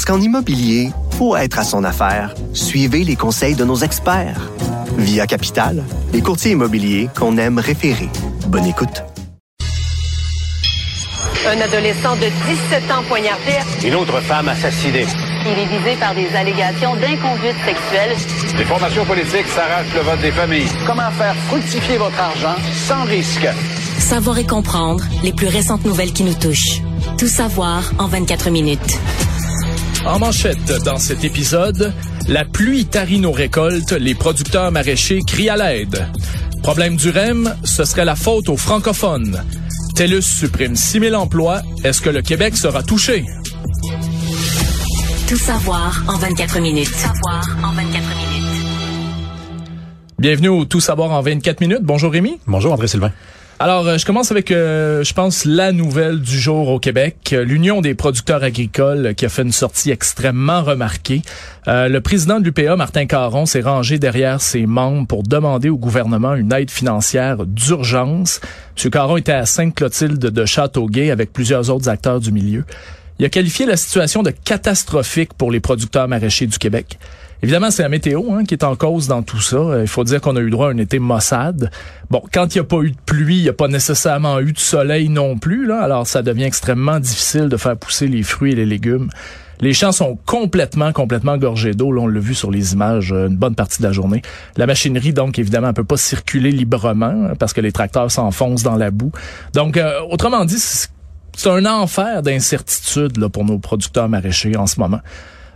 Parce 0.00 0.16
qu'en 0.16 0.24
immobilier, 0.24 0.92
pour 1.18 1.36
être 1.36 1.58
à 1.58 1.62
son 1.62 1.84
affaire, 1.84 2.34
suivez 2.54 3.04
les 3.04 3.16
conseils 3.16 3.54
de 3.54 3.66
nos 3.66 3.76
experts. 3.76 4.50
Via 4.96 5.26
Capital, 5.26 5.84
les 6.14 6.22
courtiers 6.22 6.52
immobiliers 6.52 7.10
qu'on 7.14 7.36
aime 7.36 7.58
référer. 7.58 8.08
Bonne 8.46 8.64
écoute. 8.64 9.04
Un 11.46 11.60
adolescent 11.60 12.16
de 12.16 12.30
17 12.80 12.90
ans 12.90 13.02
poignardé. 13.08 13.52
Une 13.84 13.94
autre 13.94 14.22
femme 14.22 14.48
assassinée. 14.48 15.04
Il 15.44 15.58
est 15.58 15.78
visé 15.78 15.96
par 16.00 16.14
des 16.14 16.34
allégations 16.34 16.94
d'inconduite 16.94 17.56
sexuelle. 17.66 18.16
Les 18.56 18.64
formations 18.64 19.04
politiques 19.04 19.48
s'arrachent 19.48 19.94
le 19.94 20.00
vote 20.00 20.20
des 20.22 20.32
familles. 20.32 20.68
Comment 20.86 21.10
faire 21.10 21.36
fructifier 21.48 21.98
votre 21.98 22.18
argent 22.18 22.56
sans 22.88 23.04
risque? 23.04 23.46
Savoir 23.98 24.38
et 24.38 24.46
comprendre 24.46 25.04
les 25.22 25.34
plus 25.34 25.48
récentes 25.48 25.84
nouvelles 25.84 26.14
qui 26.14 26.24
nous 26.24 26.32
touchent. 26.32 26.80
Tout 27.18 27.28
savoir 27.28 27.92
en 27.98 28.06
24 28.06 28.48
minutes. 28.48 28.98
En 30.06 30.18
manchette 30.18 30.72
dans 30.84 30.96
cet 30.96 31.24
épisode, 31.24 31.92
la 32.26 32.46
pluie 32.46 32.86
tarit 32.86 33.20
nos 33.20 33.32
récoltes, 33.32 33.92
les 33.92 34.14
producteurs 34.14 34.72
maraîchers 34.72 35.20
crient 35.26 35.50
à 35.50 35.56
l'aide. 35.56 36.06
Problème 36.62 36.96
du 36.96 37.10
REM, 37.10 37.54
ce 37.64 37.84
serait 37.84 38.06
la 38.06 38.16
faute 38.16 38.48
aux 38.48 38.56
francophones. 38.56 39.44
TELUS 39.94 40.22
supprime 40.22 40.74
6 40.74 41.00
000 41.00 41.14
emplois. 41.14 41.60
Est-ce 41.84 42.00
que 42.00 42.08
le 42.08 42.22
Québec 42.22 42.56
sera 42.56 42.82
touché? 42.82 43.26
Tout 45.28 45.36
savoir 45.36 46.02
en 46.08 46.16
24 46.16 46.60
minutes. 46.60 46.90
Tout 46.90 46.98
savoir 46.98 47.58
en 47.62 47.72
24 47.72 47.92
minutes. 47.92 48.40
Bienvenue 50.18 50.48
au 50.48 50.64
Tout 50.64 50.80
savoir 50.80 51.10
en 51.12 51.20
24 51.20 51.60
minutes. 51.60 51.82
Bonjour 51.82 52.10
Rémi. 52.10 52.40
Bonjour 52.46 52.72
André 52.72 52.88
Sylvain. 52.88 53.12
Alors, 53.62 53.86
euh, 53.86 53.98
je 53.98 54.06
commence 54.06 54.30
avec, 54.30 54.52
euh, 54.52 55.04
je 55.04 55.12
pense, 55.12 55.44
la 55.44 55.70
nouvelle 55.70 56.22
du 56.22 56.40
jour 56.40 56.70
au 56.70 56.78
Québec. 56.78 57.34
Euh, 57.34 57.44
L'Union 57.44 57.82
des 57.82 57.94
producteurs 57.94 58.42
agricoles 58.42 59.14
qui 59.14 59.26
a 59.26 59.28
fait 59.28 59.42
une 59.42 59.52
sortie 59.52 59.90
extrêmement 59.90 60.62
remarquée. 60.62 61.20
le 61.66 61.98
président 61.98 62.40
de 62.40 62.44
l'UPA, 62.44 62.74
Martin 62.76 63.04
Caron, 63.04 63.44
s'est 63.44 63.60
rangé 63.60 63.98
derrière 63.98 64.40
ses 64.40 64.64
membres 64.64 65.06
pour 65.06 65.24
demander 65.24 65.68
au 65.68 65.76
gouvernement 65.76 66.34
une 66.36 66.54
aide 66.54 66.70
financière 66.70 67.44
d'urgence. 67.44 68.40
M. 68.82 68.90
Caron 68.90 69.18
était 69.18 69.32
à 69.32 69.44
Sainte-Clotilde 69.44 70.18
de 70.18 70.44
Châteauguay 70.46 71.10
avec 71.10 71.30
plusieurs 71.30 71.68
autres 71.68 71.90
acteurs 71.90 72.18
du 72.18 72.32
milieu. 72.32 72.64
Il 73.18 73.26
a 73.26 73.28
qualifié 73.28 73.66
la 73.66 73.76
situation 73.76 74.22
de 74.22 74.30
catastrophique 74.30 75.34
pour 75.34 75.52
les 75.52 75.60
producteurs 75.60 76.08
maraîchers 76.08 76.46
du 76.46 76.56
Québec. 76.56 76.98
Évidemment, 77.42 77.70
c'est 77.70 77.82
la 77.82 77.88
météo 77.88 78.32
hein, 78.32 78.44
qui 78.44 78.54
est 78.54 78.64
en 78.64 78.76
cause 78.76 79.08
dans 79.08 79.22
tout 79.22 79.40
ça. 79.40 79.80
Il 79.80 79.88
faut 79.88 80.04
dire 80.04 80.20
qu'on 80.20 80.36
a 80.36 80.40
eu 80.40 80.50
droit 80.50 80.68
à 80.68 80.72
un 80.72 80.78
été 80.78 80.98
maussade. 80.98 81.70
Bon, 82.10 82.22
quand 82.32 82.54
il 82.54 82.58
n'y 82.58 82.60
a 82.60 82.64
pas 82.64 82.80
eu 82.82 82.90
de 82.90 83.00
pluie, 83.06 83.38
il 83.38 83.42
n'y 83.42 83.48
a 83.48 83.54
pas 83.54 83.68
nécessairement 83.68 84.40
eu 84.40 84.52
de 84.52 84.58
soleil 84.58 85.08
non 85.08 85.38
plus. 85.38 85.66
Là, 85.66 85.80
alors, 85.80 86.06
ça 86.06 86.22
devient 86.22 86.44
extrêmement 86.44 87.00
difficile 87.00 87.48
de 87.48 87.56
faire 87.56 87.76
pousser 87.76 88.08
les 88.08 88.22
fruits 88.22 88.52
et 88.52 88.56
les 88.56 88.66
légumes. 88.66 89.08
Les 89.60 89.74
champs 89.74 89.92
sont 89.92 90.18
complètement, 90.26 90.92
complètement 90.92 91.36
gorgés 91.36 91.74
d'eau. 91.74 91.92
Là, 91.92 92.02
on 92.02 92.06
l'a 92.06 92.20
vu 92.20 92.34
sur 92.34 92.50
les 92.50 92.72
images 92.72 93.12
euh, 93.12 93.28
une 93.28 93.36
bonne 93.36 93.54
partie 93.54 93.82
de 93.82 93.86
la 93.86 93.92
journée. 93.92 94.22
La 94.56 94.66
machinerie, 94.66 95.12
donc, 95.12 95.38
évidemment, 95.38 95.68
ne 95.68 95.72
peut 95.72 95.84
pas 95.84 95.98
circuler 95.98 96.50
librement 96.50 97.28
hein, 97.30 97.32
parce 97.38 97.52
que 97.52 97.60
les 97.60 97.72
tracteurs 97.72 98.10
s'enfoncent 98.10 98.62
dans 98.62 98.76
la 98.76 98.90
boue. 98.90 99.12
Donc, 99.52 99.76
euh, 99.76 100.00
autrement 100.10 100.44
dit, 100.44 100.58
c'est 100.58 101.50
un 101.50 101.66
enfer 101.66 102.22
d'incertitude 102.22 103.28
pour 103.28 103.44
nos 103.44 103.58
producteurs 103.58 104.08
maraîchers 104.08 104.56
en 104.56 104.66
ce 104.66 104.80
moment. 104.80 105.00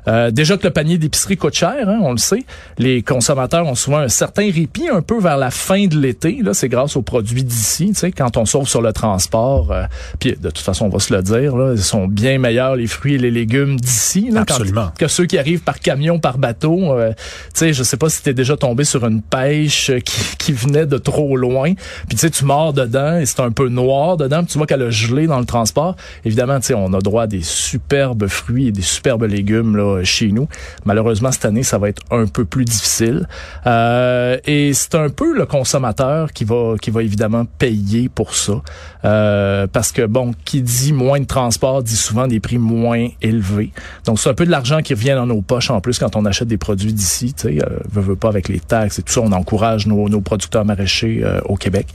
Euh, 0.06 0.31
déjà 0.31 0.56
que 0.56 0.65
le 0.65 0.70
panier 0.70 0.98
d'épicerie 0.98 1.37
coûte 1.37 1.54
cher, 1.54 1.88
hein, 1.88 2.00
on 2.03 2.12
le 2.12 2.19
sait. 2.19 2.44
Les 2.78 3.03
consommateurs 3.03 3.66
ont 3.66 3.75
souvent 3.75 3.98
un 3.98 4.09
certain 4.09 4.50
répit 4.50 4.88
un 4.88 5.03
peu 5.03 5.19
vers 5.19 5.37
la 5.37 5.50
fin 5.50 5.87
de 5.87 5.98
l'été. 5.98 6.41
Là, 6.42 6.54
c'est 6.54 6.69
grâce 6.69 6.97
aux 6.97 7.03
produits 7.03 7.44
d'ici. 7.44 7.88
Tu 7.88 7.94
sais, 7.94 8.12
quand 8.12 8.37
on 8.37 8.44
sauve 8.44 8.69
sur 8.69 8.82
le 8.82 8.93
transport, 8.93 9.72
euh, 9.72 9.84
puis 10.19 10.32
de 10.32 10.48
toute 10.48 10.59
façon, 10.59 10.87
on 10.87 10.88
va 10.91 10.98
se 10.98 11.14
le 11.14 11.22
dire, 11.22 11.56
là, 11.56 11.72
ils 11.72 11.82
sont 11.82 12.06
bien 12.06 12.38
meilleurs 12.38 12.76
les 12.76 12.87
fruits 12.87 13.14
et 13.14 13.19
les 13.19 13.31
légumes 13.31 13.78
d'ici. 13.81 14.31
Absolument. 14.34 14.91
que 14.98 15.09
ceux 15.09 15.26
qui 15.26 15.38
arrivent 15.38 15.62
par 15.62 15.81
camion, 15.81 16.19
par 16.19 16.38
bateau. 16.38 16.93
Euh, 16.93 17.12
tu 17.12 17.50
sais, 17.54 17.72
je 17.72 17.82
sais 17.82 17.97
pas 17.97 18.09
si 18.09 18.22
t'es 18.22 18.34
déjà 18.34 18.56
tombé 18.56 18.84
sur 18.84 19.06
une 19.06 19.22
pêche 19.22 19.91
qui, 20.04 20.37
qui 20.38 20.53
venait 20.53 20.87
de 20.87 20.98
trop 20.98 21.37
loin. 21.37 21.72
Puis 22.09 22.16
tu 22.16 22.19
sais, 22.19 22.31
tu 22.31 22.44
mords 22.44 22.72
dedans 22.72 23.16
et 23.16 23.26
c'est 23.26 23.41
un 23.41 23.50
peu 23.50 23.69
noir 23.69 24.16
dedans. 24.16 24.38
Puis 24.38 24.53
tu 24.53 24.59
vois 24.59 24.66
qu'elle 24.66 24.82
a 24.82 24.91
gelé 24.91 25.26
dans 25.26 25.38
le 25.38 25.47
transport. 25.47 25.97
Évidemment, 26.25 26.60
tu 26.60 26.66
sais, 26.66 26.75
on 26.75 26.93
a 26.93 27.00
droit 27.00 27.25
à 27.25 27.26
des 27.26 27.43
superbes 27.43 28.26
fruits 28.26 28.69
et 28.69 28.72
des 28.72 28.82
superbes 28.82 29.25
légumes 29.25 29.76
là 29.76 29.94
chez 30.03 30.32
nous. 30.32 30.49
Malheureusement, 30.84 31.31
cette 31.31 31.44
année, 31.44 31.62
ça 31.62 31.78
va 31.78 31.88
être 31.88 32.03
un 32.10 32.27
peu 32.27 32.44
plus 32.44 32.65
difficile. 32.65 33.28
Euh, 33.66 34.38
et 34.47 34.72
c'est 34.75 34.94
un 34.94 35.09
peu 35.09 35.37
le 35.37 35.47
consommateur 35.47 36.32
qui 36.32 36.44
va 36.44 36.75
qui 36.81 36.91
va 36.91 37.03
évidemment 37.03 37.44
payer 37.44 38.09
pour 38.09 38.34
ça. 38.34 38.62
Euh, 39.05 39.66
parce 39.66 39.93
que, 39.93 40.06
bon, 40.06 40.34
qui 40.44 40.62
dit 40.62 40.93
moins 40.93 41.21
de 41.21 41.27
transport 41.27 41.82
dit 41.82 41.97
souvent 41.97 42.27
des 42.27 42.41
prix 42.41 42.59
moins 42.59 43.09
élevés. 43.21 43.71
Donc, 44.06 44.19
c'est 44.19 44.31
un 44.31 44.34
peu 44.34 44.47
de 44.47 44.50
l'argent 44.50 44.81
qui 44.81 44.94
revient 44.94 45.15
dans 45.15 45.27
nos 45.27 45.43
poches 45.43 45.71
en 45.71 45.81
plus 45.81 45.99
quand 45.99 46.16
on 46.16 46.25
achète 46.25 46.49
des 46.49 46.56
produits 46.56 46.93
d'ici. 46.93 47.34
Tu 47.34 47.49
sais, 47.49 47.62
euh, 47.62 47.78
veut, 47.91 48.03
veut 48.03 48.16
pas 48.16 48.28
avec 48.28 48.49
les 48.49 48.61
taxes 48.61 48.99
et 48.99 49.03
tout 49.03 49.12
ça, 49.12 49.21
on 49.21 49.32
encourage 49.32 49.87
nos, 49.87 50.09
nos 50.09 50.21
producteurs 50.21 50.65
maraîchers 50.65 51.21
euh, 51.22 51.41
au 51.44 51.56
Québec. 51.56 51.88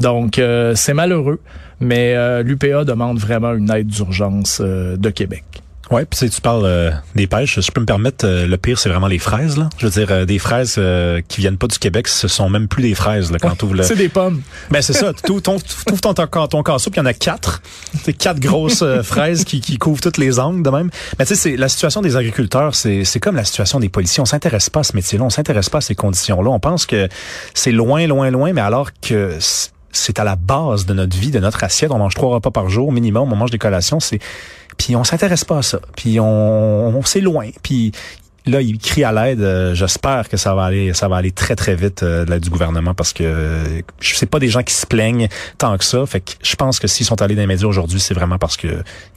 Donc, 0.00 0.38
euh, 0.38 0.74
c'est 0.74 0.94
malheureux, 0.94 1.40
mais 1.80 2.14
l'UPA 2.42 2.84
demande 2.84 3.18
vraiment 3.18 3.52
une 3.52 3.70
aide 3.70 3.88
d'urgence 3.88 4.60
de 4.60 5.10
Québec. 5.10 5.63
Ouais, 5.90 6.04
puis 6.04 6.30
tu 6.30 6.40
parles 6.40 6.64
euh, 6.64 6.90
des 7.14 7.26
pêches, 7.26 7.60
je 7.60 7.70
peux 7.70 7.80
me 7.80 7.86
permettre, 7.86 8.26
euh, 8.26 8.46
le 8.46 8.56
pire 8.56 8.78
c'est 8.78 8.88
vraiment 8.88 9.06
les 9.06 9.18
fraises 9.18 9.56
là. 9.56 9.68
Je 9.78 9.86
veux 9.86 9.92
dire 9.92 10.10
euh, 10.10 10.24
des 10.24 10.38
fraises 10.38 10.80
qui 11.28 11.40
viennent 11.40 11.58
pas 11.58 11.66
du 11.66 11.78
Québec, 11.78 12.08
ce 12.08 12.28
sont 12.28 12.48
même 12.48 12.68
plus 12.68 12.82
des 12.82 12.94
fraises 12.94 13.30
là 13.30 13.38
quand 13.38 13.62
ouais, 13.62 13.76
le 13.76 13.82
C'est 13.82 13.96
des 13.96 14.08
pommes. 14.08 14.40
Ben 14.70 14.82
c'est 14.82 14.92
ça, 14.92 15.12
tu 15.12 15.40
ton 15.40 15.58
ton 16.00 16.14
ton, 16.14 16.26
ton, 16.26 16.46
ton 16.48 16.62
casseau, 16.62 16.90
puis 16.90 17.00
il 17.00 17.04
y 17.04 17.06
en 17.06 17.06
a 17.06 17.12
quatre. 17.12 17.62
C'est 18.02 18.12
quatre 18.12 18.40
grosses 18.40 18.84
fraises 19.02 19.44
qui, 19.44 19.60
qui 19.60 19.76
couvrent 19.76 20.00
toutes 20.00 20.18
les 20.18 20.38
angles 20.38 20.62
de 20.62 20.70
même. 20.70 20.90
Mais 21.18 21.26
tu 21.26 21.34
sais 21.34 21.40
c'est 21.40 21.56
la 21.56 21.68
situation 21.68 22.00
des 22.00 22.16
agriculteurs, 22.16 22.74
c'est 22.74 23.04
c'est 23.04 23.20
comme 23.20 23.36
la 23.36 23.44
situation 23.44 23.80
des 23.80 23.88
policiers, 23.88 24.22
on 24.22 24.26
s'intéresse 24.26 24.70
pas 24.70 24.80
à 24.80 24.84
ce 24.84 24.96
métier-là, 24.96 25.24
on 25.24 25.30
s'intéresse 25.30 25.68
pas 25.68 25.78
à 25.78 25.82
ces 25.82 25.94
conditions-là. 25.94 26.50
On 26.50 26.60
pense 26.60 26.86
que 26.86 27.08
c'est 27.52 27.72
loin 27.72 28.06
loin 28.06 28.30
loin 28.30 28.52
mais 28.52 28.60
alors 28.60 28.90
que 29.00 29.38
c'est 29.94 30.18
à 30.18 30.24
la 30.24 30.36
base 30.36 30.86
de 30.86 30.94
notre 30.94 31.16
vie, 31.16 31.30
de 31.30 31.38
notre 31.38 31.62
assiette, 31.64 31.90
on 31.90 31.98
mange 31.98 32.14
trois 32.14 32.34
repas 32.34 32.50
par 32.50 32.68
jour 32.68 32.92
minimum, 32.92 33.32
on 33.32 33.36
mange 33.36 33.50
des 33.50 33.58
collations, 33.58 34.00
c'est 34.00 34.18
puis 34.84 34.96
on 34.96 35.04
s'intéresse 35.04 35.44
pas 35.44 35.58
à 35.58 35.62
ça. 35.62 35.80
Puis 35.96 36.20
on, 36.20 36.88
on 36.88 37.02
c'est 37.04 37.22
loin. 37.22 37.48
Puis 37.62 37.92
là, 38.44 38.60
il 38.60 38.76
crie 38.76 39.02
à 39.02 39.12
l'aide. 39.12 39.40
Euh, 39.40 39.74
j'espère 39.74 40.28
que 40.28 40.36
ça 40.36 40.54
va 40.54 40.64
aller, 40.64 40.92
ça 40.92 41.08
va 41.08 41.16
aller 41.16 41.32
très 41.32 41.56
très 41.56 41.74
vite 41.74 42.02
euh, 42.02 42.26
de 42.26 42.30
l'aide 42.30 42.42
du 42.42 42.50
gouvernement 42.50 42.92
parce 42.92 43.14
que 43.14 43.24
euh, 43.24 43.80
sais 44.02 44.26
pas 44.26 44.38
des 44.38 44.50
gens 44.50 44.62
qui 44.62 44.74
se 44.74 44.84
plaignent 44.84 45.28
tant 45.56 45.78
que 45.78 45.84
ça. 45.84 46.04
Fait 46.04 46.20
que 46.20 46.32
je 46.42 46.54
pense 46.56 46.78
que 46.78 46.86
s'ils 46.86 47.06
sont 47.06 47.22
allés 47.22 47.34
dans 47.34 47.40
les 47.40 47.46
médias 47.46 47.66
aujourd'hui, 47.66 47.98
c'est 47.98 48.12
vraiment 48.12 48.36
parce 48.36 48.58
que 48.58 48.68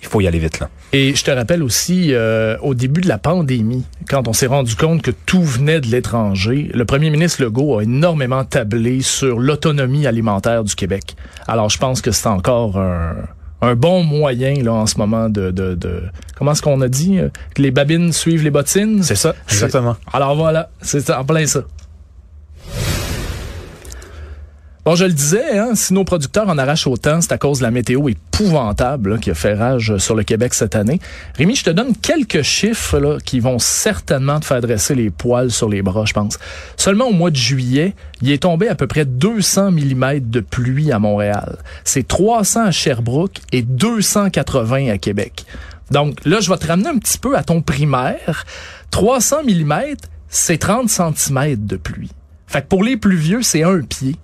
il 0.01 0.07
faut 0.07 0.21
y 0.21 0.27
aller 0.27 0.39
vite 0.39 0.61
là. 0.61 0.69
Et 0.93 1.13
je 1.13 1.23
te 1.25 1.31
rappelle 1.31 1.63
aussi 1.63 2.13
au 2.61 2.73
début 2.73 3.01
de 3.01 3.09
la 3.09 3.17
pandémie, 3.17 3.83
quand 4.07 4.29
on 4.29 4.33
s'est 4.33 4.47
rendu 4.47 4.77
compte 4.77 5.01
que 5.01 5.11
tout 5.11 5.43
venait 5.43 5.81
de 5.81 5.87
l'étranger, 5.87 6.71
le 6.73 6.85
premier 6.85 7.09
ministre 7.09 7.43
Legault 7.43 7.79
a 7.79 7.83
énormément 7.83 8.45
tablé 8.45 9.01
sur 9.01 9.37
l'autonomie 9.37 10.07
alimentaire 10.07 10.63
du 10.63 10.75
Québec. 10.75 11.17
Alors 11.45 11.69
je 11.69 11.77
pense 11.77 11.99
que 11.99 12.11
c'est 12.11 12.27
encore 12.27 12.77
un 12.77 13.15
un 13.61 13.75
bon 13.75 14.03
moyen 14.03 14.61
là 14.63 14.73
en 14.73 14.85
ce 14.85 14.97
moment 14.97 15.29
de, 15.29 15.51
de, 15.51 15.75
de 15.75 16.03
comment 16.35 16.51
est-ce 16.51 16.61
qu'on 16.61 16.81
a 16.81 16.87
dit 16.87 17.19
euh, 17.19 17.29
que 17.55 17.61
les 17.61 17.71
babines 17.71 18.13
suivent 18.13 18.43
les 18.43 18.51
bottines? 18.51 19.01
C'est 19.03 19.15
ça 19.15 19.33
exactement. 19.49 19.95
Alors 20.13 20.35
voilà 20.35 20.69
c'est 20.81 21.09
en 21.09 21.25
plein 21.25 21.45
ça 21.47 21.61
Bon, 24.87 24.95
je 24.95 25.03
le 25.03 25.11
disais, 25.11 25.57
hein, 25.57 25.75
si 25.75 25.93
nos 25.93 26.05
producteurs 26.05 26.47
en 26.47 26.57
arrachent 26.57 26.87
autant, 26.87 27.19
c'est 27.19 27.33
à 27.33 27.37
cause 27.37 27.57
de 27.57 27.63
la 27.63 27.71
météo 27.71 28.07
épouvantable 28.07 29.19
qui 29.19 29.29
a 29.31 29.33
fait 29.33 29.53
rage 29.53 29.97
sur 29.97 30.15
le 30.15 30.23
Québec 30.23 30.53
cette 30.53 30.77
année. 30.77 31.01
Rémi, 31.37 31.57
je 31.57 31.65
te 31.65 31.69
donne 31.71 31.93
quelques 31.93 32.41
chiffres 32.41 32.97
là, 32.97 33.17
qui 33.19 33.41
vont 33.41 33.59
certainement 33.59 34.39
te 34.39 34.45
faire 34.45 34.61
dresser 34.61 34.95
les 34.95 35.09
poils 35.09 35.51
sur 35.51 35.67
les 35.67 35.81
bras, 35.81 36.05
je 36.05 36.13
pense. 36.13 36.39
Seulement 36.77 37.07
au 37.07 37.11
mois 37.11 37.31
de 37.31 37.35
juillet, 37.35 37.95
il 38.21 38.31
est 38.31 38.43
tombé 38.43 38.69
à 38.69 38.75
peu 38.75 38.87
près 38.87 39.03
200 39.03 39.71
mm 39.71 40.19
de 40.21 40.39
pluie 40.39 40.93
à 40.93 40.99
Montréal. 40.99 41.57
C'est 41.83 42.07
300 42.07 42.67
à 42.67 42.71
Sherbrooke 42.71 43.41
et 43.51 43.63
280 43.63 44.87
à 44.87 44.97
Québec. 44.97 45.45
Donc 45.91 46.23
là, 46.23 46.39
je 46.39 46.49
vais 46.49 46.57
te 46.57 46.65
ramener 46.65 46.87
un 46.87 46.97
petit 46.97 47.17
peu 47.17 47.35
à 47.35 47.43
ton 47.43 47.61
primaire. 47.61 48.45
300 48.91 49.43
mm, 49.43 49.95
c'est 50.29 50.59
30 50.59 50.89
cm 50.89 51.57
de 51.57 51.75
pluie. 51.75 52.11
Fait 52.47 52.61
que 52.61 52.67
pour 52.67 52.85
les 52.85 52.95
plus 52.95 53.17
vieux, 53.17 53.41
c'est 53.41 53.63
un 53.63 53.81
pied. 53.81 54.15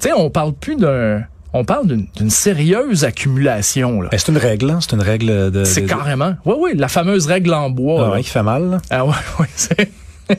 Tu 0.00 0.08
sais, 0.08 0.12
on 0.12 0.30
parle 0.30 0.54
plus 0.54 0.76
d'un 0.76 1.24
on 1.54 1.64
parle 1.64 1.86
d'une 1.86 2.30
sérieuse 2.30 3.04
accumulation. 3.04 4.02
là. 4.02 4.08
Ben, 4.10 4.18
c'est 4.18 4.30
une 4.30 4.38
règle, 4.38 4.70
hein? 4.70 4.78
c'est 4.80 4.94
une 4.94 5.02
règle 5.02 5.50
de. 5.50 5.64
C'est 5.64 5.82
de- 5.82 5.88
carrément. 5.88 6.34
Oui, 6.44 6.54
oui, 6.58 6.70
la 6.74 6.88
fameuse 6.88 7.26
règle 7.26 7.54
en 7.54 7.70
bois. 7.70 8.06
Ah 8.06 8.10
ouais, 8.12 8.22
qui 8.22 8.30
fait 8.30 8.42
mal. 8.42 8.70
là. 8.70 8.78
Ah 8.90 9.04
ouais, 9.06 9.14
ouais, 9.40 9.46
c'est... 9.56 9.90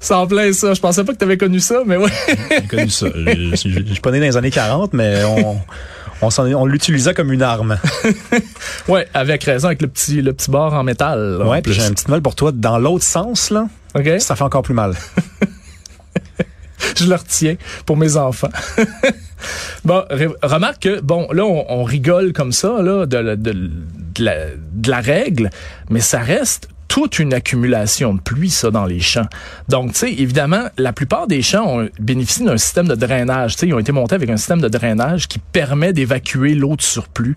c'est 0.00 0.14
en 0.14 0.26
plein 0.26 0.52
ça. 0.54 0.72
Je 0.72 0.80
pensais 0.80 1.04
pas 1.04 1.12
que 1.12 1.18
tu 1.18 1.24
avais 1.24 1.36
connu 1.36 1.60
ça, 1.60 1.82
mais 1.86 1.96
ouais. 1.98 2.10
J'ai 2.50 2.66
connu 2.66 2.88
ça. 2.88 3.06
Je 3.14 3.54
suis 3.56 4.00
pas 4.00 4.10
né 4.10 4.20
dans 4.20 4.24
les 4.26 4.36
années 4.38 4.50
40, 4.50 4.94
mais 4.94 5.22
on, 5.24 5.60
on, 6.22 6.64
l'utilisait 6.64 7.12
comme 7.12 7.30
une 7.32 7.42
arme. 7.42 7.76
Ouais, 8.88 9.06
avec 9.12 9.44
raison, 9.44 9.66
avec 9.66 9.82
le 9.82 9.88
petit, 9.88 10.22
le 10.22 10.32
petit 10.32 10.50
bord 10.50 10.72
en 10.72 10.82
métal. 10.82 11.38
là, 11.38 11.44
Ouais, 11.46 11.60
puis 11.62 11.74
j'ai 11.74 11.86
une 11.86 11.92
petite 11.92 12.08
nouvelle 12.08 12.22
pour 12.22 12.34
toi. 12.34 12.52
Dans 12.52 12.78
l'autre 12.78 13.04
sens, 13.04 13.50
là, 13.50 13.68
OK? 13.94 14.08
ça 14.18 14.34
fait 14.34 14.44
encore 14.44 14.62
plus 14.62 14.74
mal. 14.74 14.94
Je 16.96 17.06
le 17.06 17.14
retiens 17.14 17.56
pour 17.86 17.96
mes 17.96 18.16
enfants. 18.16 18.50
bon, 19.84 20.04
re- 20.10 20.36
remarque 20.42 20.82
que, 20.82 21.00
bon, 21.00 21.28
là, 21.32 21.44
on, 21.44 21.84
rigole 21.84 22.32
comme 22.32 22.52
ça, 22.52 22.82
là, 22.82 23.06
de 23.06 23.70
la 24.18 25.00
règle, 25.00 25.50
mais 25.90 26.00
ça 26.00 26.20
reste 26.20 26.68
toute 26.92 27.18
une 27.18 27.32
accumulation 27.32 28.12
de 28.12 28.20
pluie, 28.20 28.50
ça, 28.50 28.70
dans 28.70 28.84
les 28.84 29.00
champs. 29.00 29.28
Donc, 29.70 29.94
tu 29.94 30.00
sais, 30.00 30.12
évidemment, 30.12 30.66
la 30.76 30.92
plupart 30.92 31.26
des 31.26 31.40
champs 31.40 31.78
ont, 31.78 31.88
bénéficient 31.98 32.44
d'un 32.44 32.58
système 32.58 32.86
de 32.86 32.94
drainage. 32.94 33.54
Tu 33.54 33.60
sais, 33.60 33.66
ils 33.68 33.72
ont 33.72 33.78
été 33.78 33.92
montés 33.92 34.14
avec 34.14 34.28
un 34.28 34.36
système 34.36 34.60
de 34.60 34.68
drainage 34.68 35.26
qui 35.26 35.38
permet 35.38 35.94
d'évacuer 35.94 36.54
l'eau 36.54 36.76
de 36.76 36.82
surplus. 36.82 37.34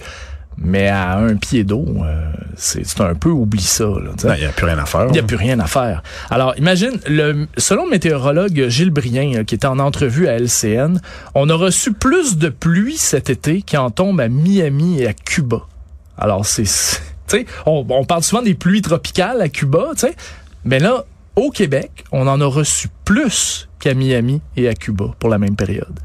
Mais 0.58 0.88
à 0.88 1.18
un 1.18 1.36
pied 1.36 1.64
d'eau, 1.64 1.86
euh, 2.04 2.32
c'est 2.56 3.02
un 3.02 3.16
peu 3.16 3.30
oublie 3.30 3.62
ça. 3.62 3.86
Il 4.24 4.40
n'y 4.40 4.46
a 4.46 4.50
plus 4.50 4.66
rien 4.66 4.78
à 4.78 4.86
faire. 4.86 5.08
Il 5.08 5.12
n'y 5.12 5.20
a 5.20 5.24
plus 5.24 5.36
rien 5.36 5.60
à 5.60 5.68
faire. 5.68 6.02
Alors, 6.30 6.56
imagine, 6.58 6.98
le, 7.08 7.48
selon 7.58 7.86
le 7.86 7.92
météorologue 7.92 8.68
Gilles 8.70 8.92
Brien, 8.92 9.44
qui 9.44 9.56
était 9.56 9.68
en 9.68 9.80
entrevue 9.80 10.28
à 10.28 10.38
LCN, 10.40 11.00
on 11.34 11.50
a 11.50 11.56
reçu 11.56 11.92
plus 11.94 12.38
de 12.38 12.50
pluie 12.50 12.98
cet 12.98 13.30
été 13.30 13.62
qui 13.62 13.76
en 13.76 13.90
tombe 13.90 14.20
à 14.22 14.30
Miami 14.30 15.02
et 15.02 15.08
à 15.08 15.14
Cuba. 15.14 15.62
Alors, 16.18 16.46
c'est... 16.46 16.64
Tu 17.28 17.38
sais, 17.38 17.46
on, 17.66 17.84
on 17.90 18.06
parle 18.06 18.22
souvent 18.22 18.44
des 18.44 18.54
pluies 18.54 18.84
tropicales 18.84 19.42
à 19.42 19.50
Cuba, 19.50 19.88
tu 19.94 20.02
sais, 20.02 20.16
mais 20.64 20.78
là, 20.78 21.06
au 21.36 21.50
Québec, 21.50 22.06
on 22.12 22.28
en 22.28 22.40
a 22.40 22.46
reçu 22.46 22.88
plus 23.04 23.68
qu'à 23.86 23.94
Miami 23.94 24.42
et 24.58 24.68
à 24.68 24.74
Cuba 24.74 25.14
pour 25.20 25.30
la 25.30 25.38
même 25.38 25.56
période. 25.56 26.00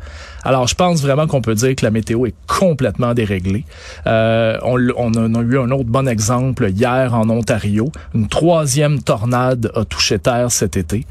Alors, 0.45 0.69
je 0.69 0.75
pense 0.75 1.01
vraiment 1.01 1.27
qu'on 1.27 1.41
peut 1.41 1.55
dire 1.55 1.75
que 1.75 1.85
la 1.85 1.91
météo 1.91 2.27
est 2.27 2.35
complètement 2.47 3.15
déréglée. 3.15 3.65
Euh, 4.07 4.59
on, 4.63 4.79
on 4.97 5.35
a 5.35 5.41
eu 5.41 5.59
un 5.59 5.71
autre 5.71 5.89
bon 5.89 6.07
exemple 6.07 6.69
hier 6.69 7.15
en 7.15 7.31
Ontario. 7.31 7.91
Une 8.15 8.29
troisième 8.29 9.03
tornade 9.03 9.73
a 9.75 9.87
touché 9.87 10.19
terre 10.19 10.53
cet 10.53 10.77
été. 10.77 11.07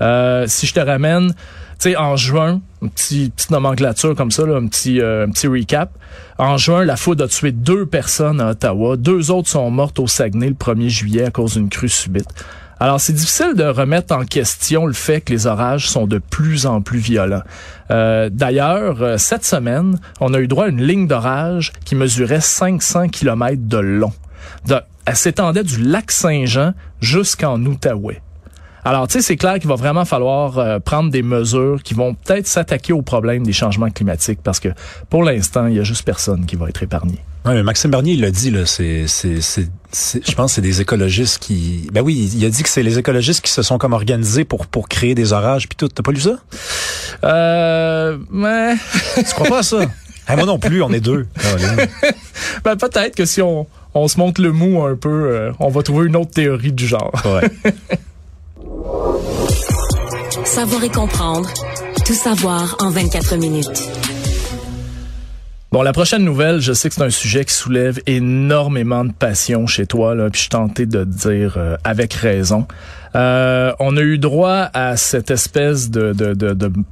Euh, 0.00 0.46
si 0.48 0.66
je 0.66 0.72
te 0.72 0.80
ramène, 0.80 1.28
tu 1.78 1.90
sais, 1.90 1.96
en 1.96 2.16
juin, 2.16 2.62
une 2.80 2.88
petit, 2.88 3.30
petite 3.34 3.50
nomenclature 3.50 4.14
comme 4.14 4.30
ça, 4.30 4.46
là, 4.46 4.56
un 4.56 4.66
petit, 4.66 5.02
euh, 5.02 5.26
un 5.26 5.30
petit 5.30 5.46
recap. 5.46 5.90
En 6.38 6.56
juin, 6.56 6.86
la 6.86 6.96
foudre 6.96 7.24
a 7.24 7.28
tué 7.28 7.52
deux 7.52 7.84
personnes 7.84 8.40
à 8.40 8.50
Ottawa. 8.50 8.96
Deux 8.96 9.30
autres 9.30 9.50
sont 9.50 9.70
mortes 9.70 9.98
au 9.98 10.06
Saguenay 10.06 10.48
le 10.48 10.54
1er 10.54 10.88
juillet 10.88 11.24
à 11.24 11.30
cause 11.30 11.54
d'une 11.54 11.68
crue 11.68 11.90
subite. 11.90 12.30
Alors, 12.80 13.00
c'est 13.00 13.12
difficile 13.12 13.54
de 13.54 13.64
remettre 13.64 14.14
en 14.14 14.24
question 14.24 14.86
le 14.86 14.92
fait 14.92 15.20
que 15.20 15.32
les 15.32 15.46
orages 15.46 15.88
sont 15.88 16.06
de 16.06 16.18
plus 16.18 16.66
en 16.66 16.82
plus 16.82 16.98
violents. 16.98 17.42
Euh, 17.90 18.28
D'ailleurs, 18.32 19.02
euh, 19.02 19.16
cette 19.16 19.44
semaine, 19.44 19.98
on 20.20 20.34
a 20.34 20.40
eu 20.40 20.48
droit 20.48 20.66
à 20.66 20.68
une 20.68 20.82
ligne 20.82 21.06
d'orage 21.06 21.72
qui 21.84 21.94
mesurait 21.94 22.40
500 22.40 23.08
km 23.08 23.56
de 23.68 23.78
long. 23.78 24.12
Elle 25.06 25.16
s'étendait 25.16 25.64
du 25.64 25.82
lac 25.82 26.10
Saint-Jean 26.10 26.72
jusqu'en 27.00 27.62
Outaouais. 27.62 28.22
Alors, 28.86 29.06
tu 29.08 29.14
sais, 29.14 29.22
c'est 29.22 29.36
clair 29.36 29.58
qu'il 29.58 29.68
va 29.68 29.76
vraiment 29.76 30.04
falloir 30.04 30.58
euh, 30.58 30.78
prendre 30.78 31.10
des 31.10 31.22
mesures 31.22 31.82
qui 31.82 31.94
vont 31.94 32.14
peut-être 32.14 32.46
s'attaquer 32.46 32.92
au 32.92 33.02
problème 33.02 33.42
des 33.42 33.52
changements 33.52 33.90
climatiques 33.90 34.40
parce 34.42 34.60
que 34.60 34.68
pour 35.08 35.22
l'instant, 35.22 35.66
il 35.66 35.74
y 35.74 35.80
a 35.80 35.84
juste 35.84 36.04
personne 36.04 36.44
qui 36.44 36.56
va 36.56 36.68
être 36.68 36.82
épargné. 36.82 37.18
Ouais, 37.44 37.52
mais 37.54 37.62
Maxime 37.62 37.90
Bernier, 37.90 38.14
il 38.14 38.20
l'a 38.22 38.30
dit, 38.30 38.50
là, 38.50 38.64
c'est, 38.64 39.04
c'est, 39.06 39.42
c'est, 39.42 39.68
c'est- 39.92 40.26
je 40.26 40.34
pense 40.34 40.52
que 40.52 40.54
c'est 40.56 40.60
des 40.62 40.80
écologistes 40.80 41.38
qui, 41.40 41.88
ben 41.92 42.00
oui, 42.00 42.30
il 42.34 42.44
a 42.44 42.48
dit 42.48 42.62
que 42.62 42.68
c'est 42.70 42.82
les 42.82 42.98
écologistes 42.98 43.42
qui 43.42 43.50
se 43.52 43.60
sont 43.62 43.76
comme 43.76 43.92
organisés 43.92 44.44
pour, 44.44 44.66
pour 44.66 44.88
créer 44.88 45.14
des 45.14 45.32
orages 45.34 45.68
puis 45.68 45.76
tout. 45.76 45.88
T'as 45.88 46.02
pas 46.02 46.12
lu 46.12 46.20
ça? 46.20 46.36
Euh, 47.22 48.16
mais, 48.30 48.74
Tu 49.16 49.24
crois 49.34 49.48
pas 49.48 49.58
à 49.58 49.62
ça? 49.62 49.78
Hey, 50.26 50.36
moi 50.36 50.46
non 50.46 50.58
plus, 50.58 50.82
on 50.82 50.90
est 50.90 51.00
deux. 51.00 51.26
Ben, 52.64 52.76
peut-être 52.76 53.14
que 53.14 53.26
si 53.26 53.42
on, 53.42 53.66
on 53.92 54.08
se 54.08 54.18
monte 54.18 54.38
le 54.38 54.52
mou 54.52 54.82
un 54.82 54.96
peu, 54.96 55.10
euh, 55.10 55.52
on 55.60 55.68
va 55.68 55.82
trouver 55.82 56.06
une 56.06 56.16
autre 56.16 56.30
théorie 56.30 56.72
du 56.72 56.86
genre. 56.86 57.12
Ouais. 57.26 57.50
Savoir 60.46 60.82
et 60.82 60.88
comprendre. 60.88 61.50
Tout 62.06 62.14
savoir 62.14 62.74
en 62.80 62.88
24 62.88 63.36
minutes. 63.36 63.82
Bon, 65.74 65.82
la 65.82 65.92
prochaine 65.92 66.22
nouvelle, 66.22 66.60
je 66.60 66.72
sais 66.72 66.88
que 66.88 66.94
c'est 66.94 67.02
un 67.02 67.10
sujet 67.10 67.44
qui 67.44 67.52
soulève 67.52 67.98
énormément 68.06 69.04
de 69.04 69.10
passion 69.10 69.66
chez 69.66 69.86
toi, 69.86 70.14
là, 70.14 70.30
puis 70.30 70.36
je 70.38 70.42
suis 70.42 70.48
tenté 70.48 70.86
de 70.86 71.02
te 71.02 71.28
dire 71.28 71.54
euh, 71.56 71.76
avec 71.82 72.14
raison. 72.14 72.68
Euh, 73.16 73.72
on 73.80 73.96
a 73.96 74.00
eu 74.00 74.18
droit 74.18 74.70
à 74.72 74.96
cette 74.96 75.32
espèce 75.32 75.90
de, 75.90 76.14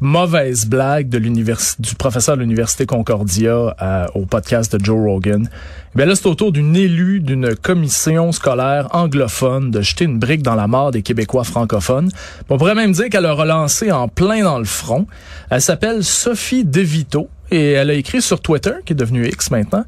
mauvaise 0.00 0.66
blague 0.66 1.08
de 1.08 1.18
du 1.20 1.94
professeur 1.94 2.36
de 2.36 2.40
l'université 2.40 2.84
Concordia 2.84 3.72
à- 3.78 4.06
au 4.16 4.26
podcast 4.26 4.74
de 4.74 4.84
Joe 4.84 4.98
Rogan. 4.98 5.48
Eh 5.94 5.98
bien 5.98 6.06
là, 6.06 6.16
c'est 6.16 6.26
au 6.26 6.34
tour 6.34 6.50
d'une 6.50 6.74
élue 6.74 7.20
d'une 7.20 7.54
commission 7.54 8.32
scolaire 8.32 8.88
anglophone 8.90 9.70
de 9.70 9.80
jeter 9.80 10.06
une 10.06 10.18
brique 10.18 10.42
dans 10.42 10.56
la 10.56 10.66
mort 10.66 10.90
des 10.90 11.02
Québécois 11.02 11.44
francophones. 11.44 12.10
On 12.48 12.58
pourrait 12.58 12.74
même 12.74 12.90
dire 12.90 13.08
qu'elle 13.10 13.26
a 13.26 13.32
relancé 13.32 13.92
en 13.92 14.08
plein 14.08 14.42
dans 14.42 14.58
le 14.58 14.64
front. 14.64 15.06
Elle 15.50 15.62
s'appelle 15.62 16.02
Sophie 16.02 16.64
DeVito 16.64 17.28
et 17.52 17.72
elle 17.72 17.90
a 17.90 17.94
écrit 17.94 18.22
sur 18.22 18.40
Twitter, 18.40 18.72
qui 18.84 18.94
est 18.94 18.96
devenu 18.96 19.26
X 19.26 19.50
maintenant. 19.50 19.84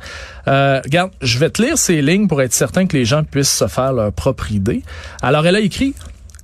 Euh, 0.48 0.80
regarde, 0.84 1.10
je 1.22 1.38
vais 1.38 1.50
te 1.50 1.62
lire 1.62 1.78
ces 1.78 2.02
lignes 2.02 2.28
pour 2.28 2.42
être 2.42 2.52
certain 2.52 2.86
que 2.86 2.96
les 2.96 3.04
gens 3.04 3.24
puissent 3.24 3.56
se 3.56 3.66
faire 3.66 3.92
leur 3.92 4.12
propre 4.12 4.52
idée. 4.52 4.82
Alors, 5.22 5.46
elle 5.46 5.56
a 5.56 5.60
écrit 5.60 5.94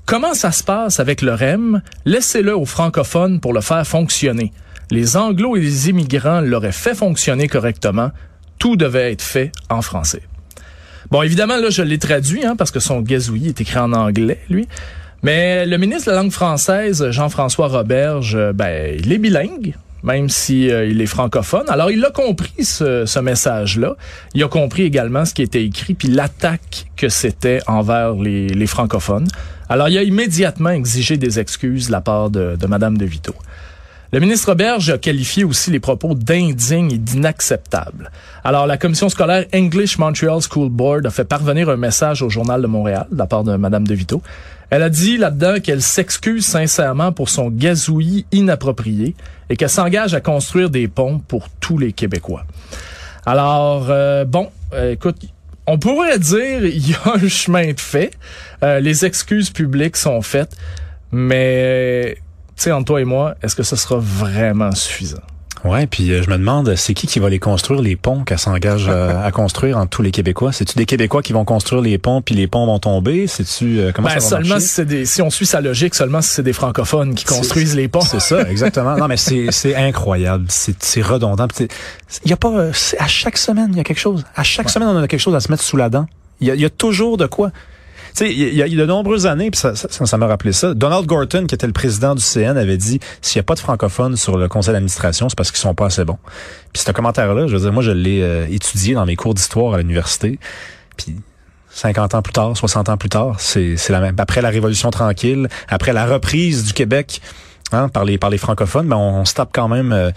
Comment 0.06 0.34
ça 0.34 0.50
se 0.50 0.64
passe 0.64 0.98
avec 0.98 1.22
le 1.22 1.34
REM? 1.34 1.82
Laissez-le 2.04 2.56
aux 2.56 2.64
francophones 2.64 3.38
pour 3.38 3.52
le 3.52 3.60
faire 3.60 3.86
fonctionner. 3.86 4.52
Les 4.90 5.16
anglos 5.16 5.56
et 5.56 5.60
les 5.60 5.88
immigrants 5.88 6.40
l'auraient 6.40 6.72
fait 6.72 6.96
fonctionner 6.96 7.46
correctement. 7.46 8.10
Tout 8.58 8.74
devait 8.74 9.12
être 9.12 9.22
fait 9.22 9.52
en 9.68 9.82
français. 9.82 10.22
Bon, 11.12 11.22
évidemment, 11.22 11.56
là, 11.56 11.70
je 11.70 11.82
l'ai 11.82 11.98
traduit, 11.98 12.44
hein, 12.44 12.56
parce 12.56 12.72
que 12.72 12.80
son 12.80 13.00
gazouillis 13.00 13.48
est 13.48 13.60
écrit 13.60 13.78
en 13.78 13.92
anglais, 13.92 14.40
lui. 14.48 14.66
Mais 15.22 15.66
le 15.66 15.76
ministre 15.76 16.06
de 16.06 16.16
la 16.16 16.22
langue 16.22 16.32
française, 16.32 17.10
Jean-François 17.10 17.68
Roberge, 17.68 18.34
euh, 18.34 18.52
ben, 18.52 18.96
il 18.98 19.12
est 19.12 19.18
bilingue, 19.18 19.74
même 20.02 20.28
si 20.28 20.70
euh, 20.70 20.86
il 20.86 21.00
est 21.00 21.06
francophone. 21.06 21.64
Alors, 21.68 21.90
il 21.90 22.04
a 22.04 22.10
compris 22.10 22.64
ce, 22.64 23.20
message-là. 23.20 23.96
Il 24.34 24.42
a 24.42 24.48
compris 24.48 24.82
également 24.82 25.24
ce 25.24 25.34
qui 25.34 25.42
était 25.42 25.64
écrit, 25.64 25.94
puis 25.94 26.08
l'attaque 26.08 26.86
que 26.96 27.08
c'était 27.08 27.60
envers 27.66 28.14
les, 28.14 28.66
francophones. 28.66 29.28
Alors, 29.68 29.88
il 29.88 29.98
a 29.98 30.02
immédiatement 30.02 30.70
exigé 30.70 31.16
des 31.16 31.38
excuses 31.38 31.88
de 31.88 31.92
la 31.92 32.00
part 32.00 32.30
de, 32.30 32.56
de 32.56 32.66
Madame 32.66 32.96
De 32.96 33.04
Vito. 33.04 33.34
Le 34.12 34.18
ministre 34.18 34.48
Roberge 34.48 34.90
a 34.90 34.98
qualifié 34.98 35.44
aussi 35.44 35.70
les 35.70 35.78
propos 35.78 36.14
d'indignes 36.14 36.90
et 36.90 36.98
d'inacceptables. 36.98 38.10
Alors, 38.42 38.66
la 38.66 38.76
commission 38.76 39.08
scolaire 39.08 39.44
English 39.54 39.98
Montreal 39.98 40.40
School 40.42 40.68
Board 40.68 41.06
a 41.06 41.10
fait 41.10 41.24
parvenir 41.24 41.68
un 41.68 41.76
message 41.76 42.20
au 42.20 42.28
Journal 42.28 42.60
de 42.60 42.66
Montréal 42.66 43.06
de 43.12 43.16
la 43.16 43.26
part 43.26 43.44
de 43.44 43.54
Madame 43.54 43.86
De 43.86 43.94
Vito. 43.94 44.20
Elle 44.70 44.84
a 44.84 44.90
dit 44.90 45.16
là-dedans 45.16 45.60
qu'elle 45.60 45.82
s'excuse 45.82 46.46
sincèrement 46.46 47.12
pour 47.12 47.28
son 47.28 47.50
gazouillis 47.50 48.24
inapproprié 48.30 49.16
et 49.48 49.56
qu'elle 49.56 49.68
s'engage 49.68 50.14
à 50.14 50.20
construire 50.20 50.70
des 50.70 50.86
ponts 50.86 51.18
pour 51.18 51.48
tous 51.48 51.76
les 51.76 51.92
Québécois. 51.92 52.44
Alors, 53.26 53.86
euh, 53.90 54.24
bon, 54.24 54.50
euh, 54.72 54.92
écoute, 54.92 55.16
on 55.66 55.78
pourrait 55.78 56.18
dire 56.18 56.64
il 56.64 56.90
y 56.90 56.94
a 56.94 57.14
un 57.14 57.28
chemin 57.28 57.72
de 57.72 57.80
fait. 57.80 58.12
Euh, 58.62 58.78
les 58.78 59.04
excuses 59.04 59.50
publiques 59.50 59.96
sont 59.96 60.22
faites, 60.22 60.56
mais 61.10 62.16
tu 62.56 62.64
sais, 62.64 62.72
entre 62.72 62.86
toi 62.86 63.00
et 63.00 63.04
moi, 63.04 63.34
est-ce 63.42 63.56
que 63.56 63.64
ce 63.64 63.74
sera 63.74 63.96
vraiment 63.98 64.72
suffisant? 64.72 65.22
Ouais, 65.64 65.86
puis 65.86 66.10
euh, 66.10 66.22
je 66.22 66.30
me 66.30 66.38
demande, 66.38 66.74
c'est 66.76 66.94
qui 66.94 67.06
qui 67.06 67.18
va 67.18 67.28
les 67.28 67.38
construire, 67.38 67.82
les 67.82 67.94
ponts 67.96 68.24
qu'elle 68.24 68.38
s'engage 68.38 68.88
à, 68.88 69.22
à 69.24 69.30
construire 69.30 69.76
entre 69.76 69.90
tous 69.90 70.02
les 70.02 70.10
Québécois? 70.10 70.52
C'est-tu 70.52 70.76
des 70.76 70.86
Québécois 70.86 71.20
qui 71.22 71.32
vont 71.32 71.44
construire 71.44 71.82
les 71.82 71.98
ponts, 71.98 72.22
puis 72.22 72.34
les 72.34 72.46
ponts 72.46 72.64
vont 72.66 72.78
tomber? 72.78 73.26
C'est-tu 73.26 73.78
euh, 73.78 73.92
comment 73.94 74.08
Ben, 74.08 74.20
ça 74.20 74.36
va 74.38 74.42
seulement 74.42 74.60
si, 74.60 74.68
c'est 74.68 74.84
des, 74.86 75.04
si 75.04 75.20
on 75.20 75.28
suit 75.30 75.46
sa 75.46 75.60
logique, 75.60 75.94
seulement 75.94 76.22
si 76.22 76.30
c'est 76.30 76.42
des 76.42 76.52
francophones 76.54 77.14
qui 77.14 77.24
C'est- 77.26 77.34
construisent 77.34 77.76
les 77.76 77.88
ponts. 77.88 78.00
C'est 78.00 78.20
ça, 78.20 78.42
exactement. 78.50 78.96
Non, 78.96 79.06
mais 79.08 79.16
c'est 79.18 79.46
c'est 79.50 79.74
incroyable. 79.76 80.46
C'est 80.48 80.82
c'est 80.82 81.02
redondant. 81.02 81.46
C'est- 81.52 81.68
Il 82.24 82.30
y 82.30 82.34
a 82.34 82.36
pas. 82.36 82.50
euh, 82.52 82.70
c'est- 82.72 82.98
À 82.98 83.06
chaque 83.06 83.36
semaine, 83.36 83.68
il 83.72 83.76
y 83.76 83.80
a 83.80 83.84
quelque 83.84 84.00
chose. 84.00 84.24
À 84.34 84.42
chaque 84.42 84.70
semaine, 84.70 84.88
on 84.88 84.96
a 85.02 85.08
quelque 85.08 85.20
chose 85.20 85.34
à 85.34 85.40
se 85.40 85.50
mettre 85.50 85.62
sous 85.62 85.76
la 85.76 85.88
dent. 85.90 86.06
Il 86.40 86.48
y 86.48 86.50
a, 86.50 86.54
y 86.54 86.64
a 86.64 86.70
toujours 86.70 87.18
de 87.18 87.26
quoi. 87.26 87.50
Tu 88.14 88.26
sais, 88.26 88.32
il 88.32 88.54
y, 88.54 88.62
a, 88.62 88.66
il 88.66 88.74
y 88.74 88.76
a 88.76 88.80
de 88.80 88.86
nombreuses 88.86 89.26
années, 89.26 89.50
puis 89.50 89.60
ça 89.60 89.74
ça 89.74 89.88
ça 89.88 90.16
m'a 90.16 90.26
rappelé 90.26 90.52
ça. 90.52 90.74
Donald 90.74 91.06
Gorton, 91.06 91.46
qui 91.46 91.54
était 91.54 91.66
le 91.66 91.72
président 91.72 92.14
du 92.14 92.22
CN, 92.22 92.56
avait 92.56 92.76
dit 92.76 93.00
s'il 93.22 93.38
n'y 93.38 93.40
a 93.40 93.44
pas 93.44 93.54
de 93.54 93.60
francophones 93.60 94.16
sur 94.16 94.36
le 94.36 94.48
conseil 94.48 94.72
d'administration, 94.72 95.28
c'est 95.28 95.36
parce 95.36 95.50
qu'ils 95.50 95.60
sont 95.60 95.74
pas 95.74 95.86
assez 95.86 96.04
bons. 96.04 96.18
Puis 96.72 96.82
ce 96.82 96.92
commentaire-là, 96.92 97.46
je 97.46 97.54
veux 97.54 97.62
dire, 97.62 97.72
moi, 97.72 97.82
je 97.82 97.90
l'ai 97.90 98.22
euh, 98.22 98.46
étudié 98.50 98.94
dans 98.94 99.06
mes 99.06 99.16
cours 99.16 99.34
d'histoire 99.34 99.74
à 99.74 99.78
l'université. 99.78 100.38
Puis 100.96 101.16
50 101.70 102.14
ans 102.14 102.22
plus 102.22 102.32
tard, 102.32 102.56
60 102.56 102.88
ans 102.88 102.96
plus 102.96 103.08
tard, 103.08 103.36
c'est 103.38 103.76
c'est 103.76 103.92
la 103.92 104.00
même. 104.00 104.16
Après 104.18 104.42
la 104.42 104.50
Révolution 104.50 104.90
tranquille, 104.90 105.48
après 105.68 105.92
la 105.92 106.06
reprise 106.06 106.64
du 106.64 106.72
Québec 106.72 107.20
hein, 107.72 107.88
par 107.88 108.04
les 108.04 108.18
par 108.18 108.30
les 108.30 108.38
francophones, 108.38 108.86
mais 108.86 108.94
on, 108.94 109.24
se 109.24 109.34
tape 109.34 109.50
quand 109.52 109.68
même 109.68 109.92
euh, 109.92 110.10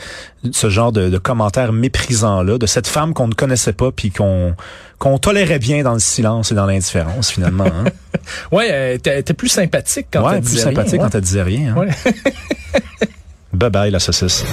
ce 0.51 0.69
genre 0.69 0.91
de, 0.91 1.09
de 1.09 1.17
commentaires 1.17 1.73
méprisants 1.73 2.43
là 2.43 2.57
de 2.57 2.65
cette 2.65 2.87
femme 2.87 3.13
qu'on 3.13 3.27
ne 3.27 3.33
connaissait 3.33 3.73
pas 3.73 3.91
puis 3.91 4.11
qu'on 4.11 4.55
qu'on 4.99 5.17
tolérait 5.17 5.59
bien 5.59 5.83
dans 5.83 5.93
le 5.93 5.99
silence 5.99 6.51
et 6.51 6.55
dans 6.55 6.65
l'indifférence 6.65 7.31
finalement. 7.31 7.65
Hein. 7.65 7.85
ouais, 8.51 8.99
t'es 8.99 9.33
plus 9.33 9.49
sympathique 9.49 10.07
quand 10.11 10.25
ouais, 10.25 10.37
elle 10.37 10.43
plus 10.43 10.57
sympathique 10.57 10.93
rien, 10.93 11.03
quand 11.03 11.15
elle 11.15 11.21
disait 11.21 11.43
rien. 11.43 11.75
Hein. 11.75 11.79
Ouais. 11.79 11.89
bye 13.53 13.69
bye 13.69 13.91
la 13.91 13.99
saucisse. 13.99 14.45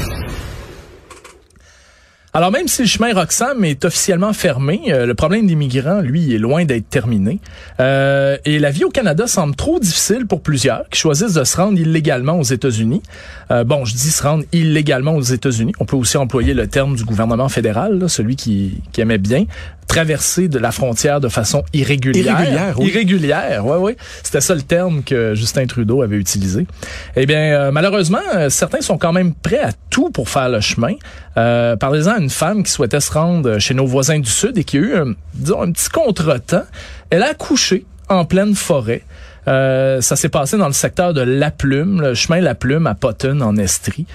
Alors 2.33 2.53
même 2.53 2.69
si 2.69 2.83
le 2.83 2.89
chemin 2.89 3.13
Roxham 3.13 3.65
est 3.65 3.85
officiellement 3.85 4.33
fermé, 4.33 4.83
euh, 4.89 5.05
le 5.05 5.15
problème 5.15 5.49
des 5.49 5.57
migrants, 5.57 6.01
lui, 6.01 6.33
est 6.33 6.39
loin 6.39 6.65
d'être 6.65 6.89
terminé. 6.89 7.41
Euh, 7.81 8.37
et 8.45 8.61
la 8.61 8.71
vie 8.71 8.85
au 8.85 8.91
Canada 8.91 9.27
semble 9.27 9.57
trop 9.57 9.81
difficile 9.81 10.27
pour 10.27 10.41
plusieurs 10.41 10.89
qui 10.91 11.01
choisissent 11.01 11.35
de 11.35 11.43
se 11.43 11.57
rendre 11.57 11.77
illégalement 11.77 12.39
aux 12.39 12.45
États-Unis. 12.45 13.03
Euh, 13.51 13.65
bon, 13.65 13.85
je 13.85 13.95
dis 13.95 14.11
se 14.11 14.23
rendre 14.23 14.45
illégalement 14.53 15.17
aux 15.17 15.23
États-Unis. 15.23 15.73
On 15.81 15.87
peut 15.87 15.97
aussi 15.97 16.19
employer 16.19 16.55
le 16.55 16.69
terme 16.69 16.95
du 16.95 17.05
gouvernement 17.05 17.49
fédéral, 17.49 18.09
celui 18.09 18.37
qui, 18.37 18.81
qui 18.93 19.01
aimait 19.01 19.19
bien 19.19 19.47
traverser 19.91 20.47
de 20.47 20.61
la 20.61 20.71
frontière 20.71 21.21
de 21.21 21.29
façon 21.29 21.65
irrégulière. 21.73 22.41
Irrégulière, 22.41 22.75
oui. 22.79 22.87
Irrégulière, 22.87 23.67
ouais, 23.67 23.77
ouais. 23.77 23.97
C'était 24.23 24.41
ça 24.41 24.55
le 24.55 24.63
terme 24.63 25.03
que 25.03 25.35
Justin 25.35 25.67
Trudeau 25.67 26.03
avait 26.03 26.17
utilisé. 26.17 26.69
Eh 27.17 27.27
bien, 27.27 27.39
euh, 27.41 27.73
malheureusement, 27.73 28.21
euh, 28.37 28.51
certains 28.51 28.83
sont 28.83 28.99
quand 28.99 29.13
même 29.13 29.35
prêts 29.35 29.59
à 29.59 29.71
tout 29.91 30.11
pour 30.11 30.29
faire 30.29 30.49
le 30.49 30.61
chemin. 30.61 30.95
Euh, 31.37 31.75
Parlez-en 31.75 32.13
à 32.13 32.19
une 32.19 32.31
femme 32.31 32.63
qui 32.63 32.71
souhaitait 32.71 33.01
se 33.01 33.11
rendre 33.11 33.59
chez 33.59 33.75
nos 33.75 33.85
voisins 33.85 34.21
du 34.21 34.31
Sud 34.31 34.57
et 34.59 34.63
qui 34.63 34.77
a 34.77 34.81
eu, 34.81 34.95
un, 34.95 35.15
disons, 35.35 35.63
un 35.63 35.73
petit 35.73 35.89
contretemps. 35.89 36.63
Elle 37.11 37.25
a 37.25 37.31
accouché 37.31 37.85
en 38.09 38.25
pleine 38.25 38.55
forêt. 38.55 39.03
Euh, 39.49 40.01
ça 40.01 40.15
s'est 40.15 40.29
passé 40.29 40.57
dans 40.57 40.69
le 40.69 40.73
secteur 40.73 41.15
de 41.15 41.23
La 41.23 41.51
Plume, 41.51 42.01
le 42.01 42.15
chemin 42.15 42.41
La 42.41 42.55
Plume 42.55 42.87
à 42.87 42.95
Potton 42.95 43.41
en 43.41 43.57
Estrie. 43.57 44.07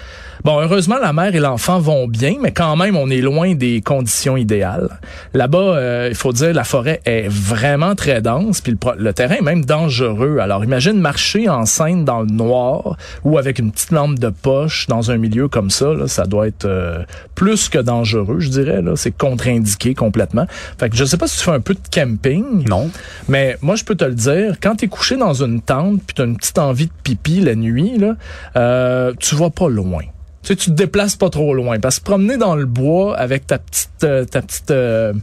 Bon, 0.44 0.60
heureusement, 0.60 0.98
la 1.02 1.14
mère 1.14 1.34
et 1.36 1.40
l'enfant 1.40 1.80
vont 1.80 2.08
bien, 2.08 2.36
mais 2.42 2.52
quand 2.52 2.76
même, 2.76 2.96
on 2.96 3.10
est 3.10 3.22
loin 3.22 3.56
des 3.56 3.82
conditions 3.82 4.38
idéales. 4.38 5.00
Là-bas, 5.34 5.58
euh, 5.58 6.08
il 6.10 6.16
faut 6.16 6.34
dire, 6.34 6.54
la 6.54 6.64
forêt 6.64 7.02
est 7.06 7.28
vraiment 7.28 7.96
très 7.96 8.22
dense, 8.22 8.62
puis 8.62 8.74
le, 8.74 9.04
le, 9.04 9.14
terrain 9.14 9.36
est 9.36 9.42
même 9.42 9.66
dangereux. 9.66 10.40
Alors, 10.40 10.64
imagine 10.64 11.00
marcher 11.00 11.48
enceinte 11.50 12.06
dans 12.06 12.22
le 12.22 12.32
noir 12.32 12.98
ou 13.24 13.38
avec 13.38 13.60
une 13.60 13.72
petite 13.72 13.92
lampe 13.92 14.20
de 14.20 14.30
poche 14.30 14.88
dans 14.88 15.12
un 15.12 15.18
milieu 15.18 15.48
comme 15.48 15.70
ça. 15.70 15.94
Là, 15.94 16.08
ça 16.08 16.26
doit 16.26 16.48
être 16.48 16.66
euh, 16.66 17.04
plus 17.34 17.70
que 17.70 17.80
dangereux, 17.80 18.40
je 18.40 18.50
dirais. 18.50 18.82
Là, 18.82 18.94
c'est 18.96 19.16
contre-indiqué 19.16 19.94
complètement. 19.94 20.46
Fait 20.78 20.90
que 20.90 20.96
je 20.96 21.06
sais 21.06 21.18
pas 21.18 21.28
si 21.28 21.38
tu 21.38 21.44
fais 21.44 21.52
un 21.52 21.62
peu 21.62 21.74
de 21.74 21.80
camping. 21.92 22.68
Non. 22.68 22.90
Mais 23.28 23.58
moi, 23.62 23.76
je 23.76 23.84
peux 23.84 23.96
te 23.96 24.06
le 24.06 24.16
dire, 24.16 24.56
quand 24.62 24.76
t'es 24.76 24.88
couché 24.88 25.18
dans 25.18 25.34
une 25.44 25.62
tente, 25.62 26.02
puis 26.06 26.14
t'as 26.16 26.26
une 26.26 26.38
petite 26.38 26.58
envie 26.58 26.88
de 26.88 26.94
pipi 27.04 27.42
la 27.42 27.56
nuit, 27.56 27.98
là, 27.98 28.16
euh, 28.56 29.14
tu 29.20 29.36
vas 29.36 29.50
pas 29.50 29.70
loin 29.70 30.04
tu 30.46 30.54
sais, 30.54 30.56
tu 30.56 30.70
te 30.70 30.76
déplaces 30.76 31.16
pas 31.16 31.30
trop 31.30 31.56
loin. 31.56 31.80
Parce 31.80 32.00
que 32.00 32.06
promener 32.06 32.38
dans 32.38 32.56
le 32.56 32.66
bois 32.66 33.18
avec 33.18 33.48
ta 33.48 33.58
petite 33.58 34.04
euh, 34.04 34.26
ta 34.26 34.44
petite 34.44 34.70
euh, 34.70 35.14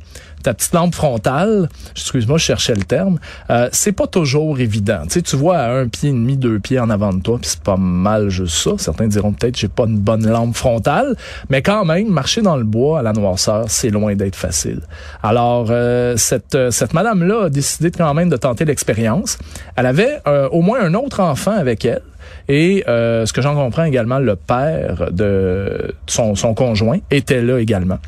ta 0.43 0.55
petite 0.55 0.73
lampe 0.73 0.95
frontale, 0.95 1.69
excuse-moi, 1.93 2.37
je 2.37 2.45
cherchais 2.45 2.75
le 2.75 2.83
terme, 2.83 3.19
euh, 3.51 3.69
c'est 3.73 3.93
pas 3.93 4.07
toujours 4.07 4.59
évident. 4.59 5.03
Tu 5.05 5.11
sais, 5.11 5.23
tu 5.23 5.37
vois 5.37 5.59
à 5.59 5.71
un 5.71 5.89
pied 5.89 6.11
et 6.11 6.13
demi, 6.13 6.37
deux 6.37 6.59
pieds 6.59 6.79
en 6.81 6.91
avant 6.91 7.13
de 7.13 7.23
toi, 7.23 7.39
puis 7.41 7.49
c'est 7.49 7.63
pas 7.63 7.77
mal 7.77 8.29
juste 8.29 8.57
ça. 8.57 8.73
Certains 8.77 9.07
diront 9.07 9.33
peut-être 9.33 9.57
j'ai 9.57 9.69
pas 9.69 9.85
une 9.85 9.99
bonne 9.99 10.29
lampe 10.29 10.57
frontale, 10.57 11.17
mais 11.49 11.63
quand 11.63 11.85
même, 11.85 12.09
marcher 12.09 12.43
dans 12.43 12.57
le 12.57 12.65
bois 12.65 12.99
à 12.99 13.03
la 13.03 13.13
noirceur, 13.13 13.67
c'est 13.69 13.91
loin 13.91 14.15
d'être 14.15 14.37
facile. 14.37 14.81
Alors, 15.23 15.69
euh, 15.71 16.17
cette, 16.17 16.59
cette 16.71 16.93
madame-là 16.93 17.45
a 17.45 17.49
décidé 17.49 17.91
quand 17.91 18.13
même 18.13 18.29
de 18.29 18.37
tenter 18.37 18.65
l'expérience. 18.65 19.39
Elle 19.77 19.87
avait 19.87 20.21
euh, 20.27 20.49
au 20.49 20.63
moins 20.63 20.81
un 20.81 20.95
autre 20.95 21.21
enfant 21.21 21.53
avec 21.53 21.85
elle. 21.85 22.03
Et 22.49 22.85
euh, 22.89 23.27
ce 23.27 23.33
que 23.33 23.43
j'en 23.43 23.55
comprends 23.55 23.85
également, 23.85 24.19
le 24.19 24.37
père 24.37 25.11
de 25.11 25.95
son, 26.07 26.35
conjoint 26.55 26.99
était 27.11 27.43
là 27.43 27.59
également. 27.59 27.99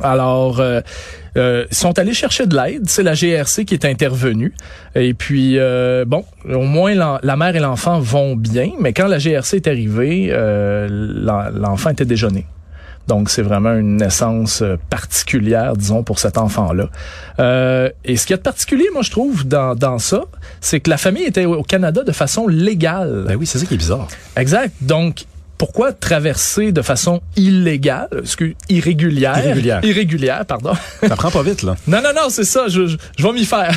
Alors, 0.00 0.60
euh, 0.60 0.80
euh, 1.36 1.66
ils 1.70 1.76
sont 1.76 1.98
allés 1.98 2.14
chercher 2.14 2.46
de 2.46 2.56
l'aide. 2.56 2.88
C'est 2.88 3.02
la 3.02 3.14
GRC 3.14 3.64
qui 3.64 3.74
est 3.74 3.84
intervenue. 3.84 4.52
Et 4.94 5.14
puis, 5.14 5.58
bon, 6.06 6.24
au 6.48 6.62
moins 6.62 6.94
la, 6.94 7.36
mère 7.36 7.56
et 7.56 7.60
l'enfant 7.60 8.00
vont 8.00 8.36
bien. 8.36 8.70
Mais 8.80 8.92
quand 8.92 9.06
la 9.06 9.18
GRC 9.18 9.56
est 9.56 9.68
arrivée, 9.68 10.34
l'enfant 10.88 11.90
était 11.90 12.04
déjeuné. 12.04 12.46
Donc, 13.06 13.30
c'est 13.30 13.42
vraiment 13.42 13.74
une 13.74 13.96
naissance 13.96 14.62
euh, 14.62 14.76
particulière, 14.90 15.76
disons, 15.76 16.02
pour 16.02 16.18
cet 16.18 16.38
enfant-là. 16.38 16.88
Euh, 17.38 17.90
et 18.04 18.16
ce 18.16 18.26
qui 18.26 18.32
est 18.32 18.36
de 18.36 18.42
particulier, 18.42 18.86
moi, 18.92 19.02
je 19.02 19.10
trouve, 19.10 19.46
dans, 19.46 19.74
dans 19.74 19.98
ça, 19.98 20.22
c'est 20.60 20.80
que 20.80 20.90
la 20.90 20.96
famille 20.96 21.24
était 21.24 21.44
au 21.44 21.62
Canada 21.62 22.02
de 22.02 22.12
façon 22.12 22.46
légale. 22.48 23.24
Ben 23.28 23.36
oui, 23.36 23.46
c'est 23.46 23.58
ça 23.58 23.66
qui 23.66 23.74
est 23.74 23.78
bizarre. 23.78 24.08
Exact. 24.36 24.72
Donc, 24.80 25.26
pourquoi 25.58 25.92
traverser 25.92 26.72
de 26.72 26.82
façon 26.82 27.20
illégale, 27.36 28.08
excuse, 28.20 28.54
irrégulière, 28.68 29.38
irrégulière, 29.38 29.84
irrégulière, 29.84 30.46
pardon. 30.46 30.72
Ça 31.06 31.16
prend 31.16 31.30
pas 31.30 31.42
vite 31.42 31.62
là. 31.62 31.76
non 31.86 32.02
non 32.02 32.10
non, 32.14 32.28
c'est 32.28 32.44
ça, 32.44 32.68
je, 32.68 32.86
je, 32.86 32.96
je 33.16 33.22
vais 33.22 33.32
m'y 33.32 33.44
faire. 33.44 33.76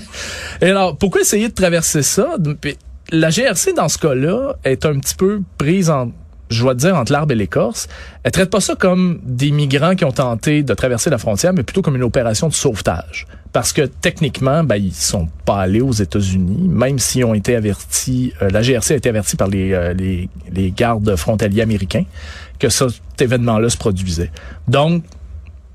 Et 0.62 0.70
alors, 0.70 0.96
pourquoi 0.96 1.20
essayer 1.20 1.48
de 1.48 1.54
traverser 1.54 2.02
ça? 2.02 2.36
La 3.12 3.30
GRC 3.30 3.72
dans 3.74 3.88
ce 3.88 3.98
cas-là 3.98 4.54
est 4.64 4.86
un 4.86 4.98
petit 4.98 5.14
peu 5.14 5.42
prise 5.58 5.90
en 5.90 6.10
je 6.50 6.62
dois 6.62 6.74
te 6.74 6.80
dire, 6.80 6.96
entre 6.96 7.12
l'arbre 7.12 7.32
et 7.32 7.36
l'écorce, 7.36 7.88
elle 8.24 8.32
traite 8.32 8.50
pas 8.50 8.60
ça 8.60 8.74
comme 8.74 9.20
des 9.22 9.50
migrants 9.50 9.94
qui 9.94 10.04
ont 10.04 10.12
tenté 10.12 10.62
de 10.62 10.74
traverser 10.74 11.08
la 11.08 11.18
frontière, 11.18 11.52
mais 11.52 11.62
plutôt 11.62 11.80
comme 11.80 11.96
une 11.96 12.02
opération 12.02 12.48
de 12.48 12.52
sauvetage. 12.52 13.26
Parce 13.52 13.72
que 13.72 13.82
techniquement, 13.82 14.62
ben, 14.62 14.76
ils 14.76 14.94
sont 14.94 15.28
pas 15.44 15.60
allés 15.60 15.80
aux 15.80 15.92
États-Unis, 15.92 16.68
même 16.68 16.98
s'ils 16.98 17.24
ont 17.24 17.34
été 17.34 17.56
avertis, 17.56 18.32
euh, 18.42 18.50
la 18.50 18.62
GRC 18.62 18.94
a 18.94 18.96
été 18.96 19.08
avertie 19.08 19.36
par 19.36 19.48
les, 19.48 19.72
euh, 19.72 19.92
les, 19.92 20.28
les 20.52 20.70
gardes 20.70 21.16
frontaliers 21.16 21.62
américains 21.62 22.04
que 22.58 22.68
cet 22.68 23.20
événement-là 23.20 23.70
se 23.70 23.76
produisait. 23.76 24.30
Donc, 24.68 25.02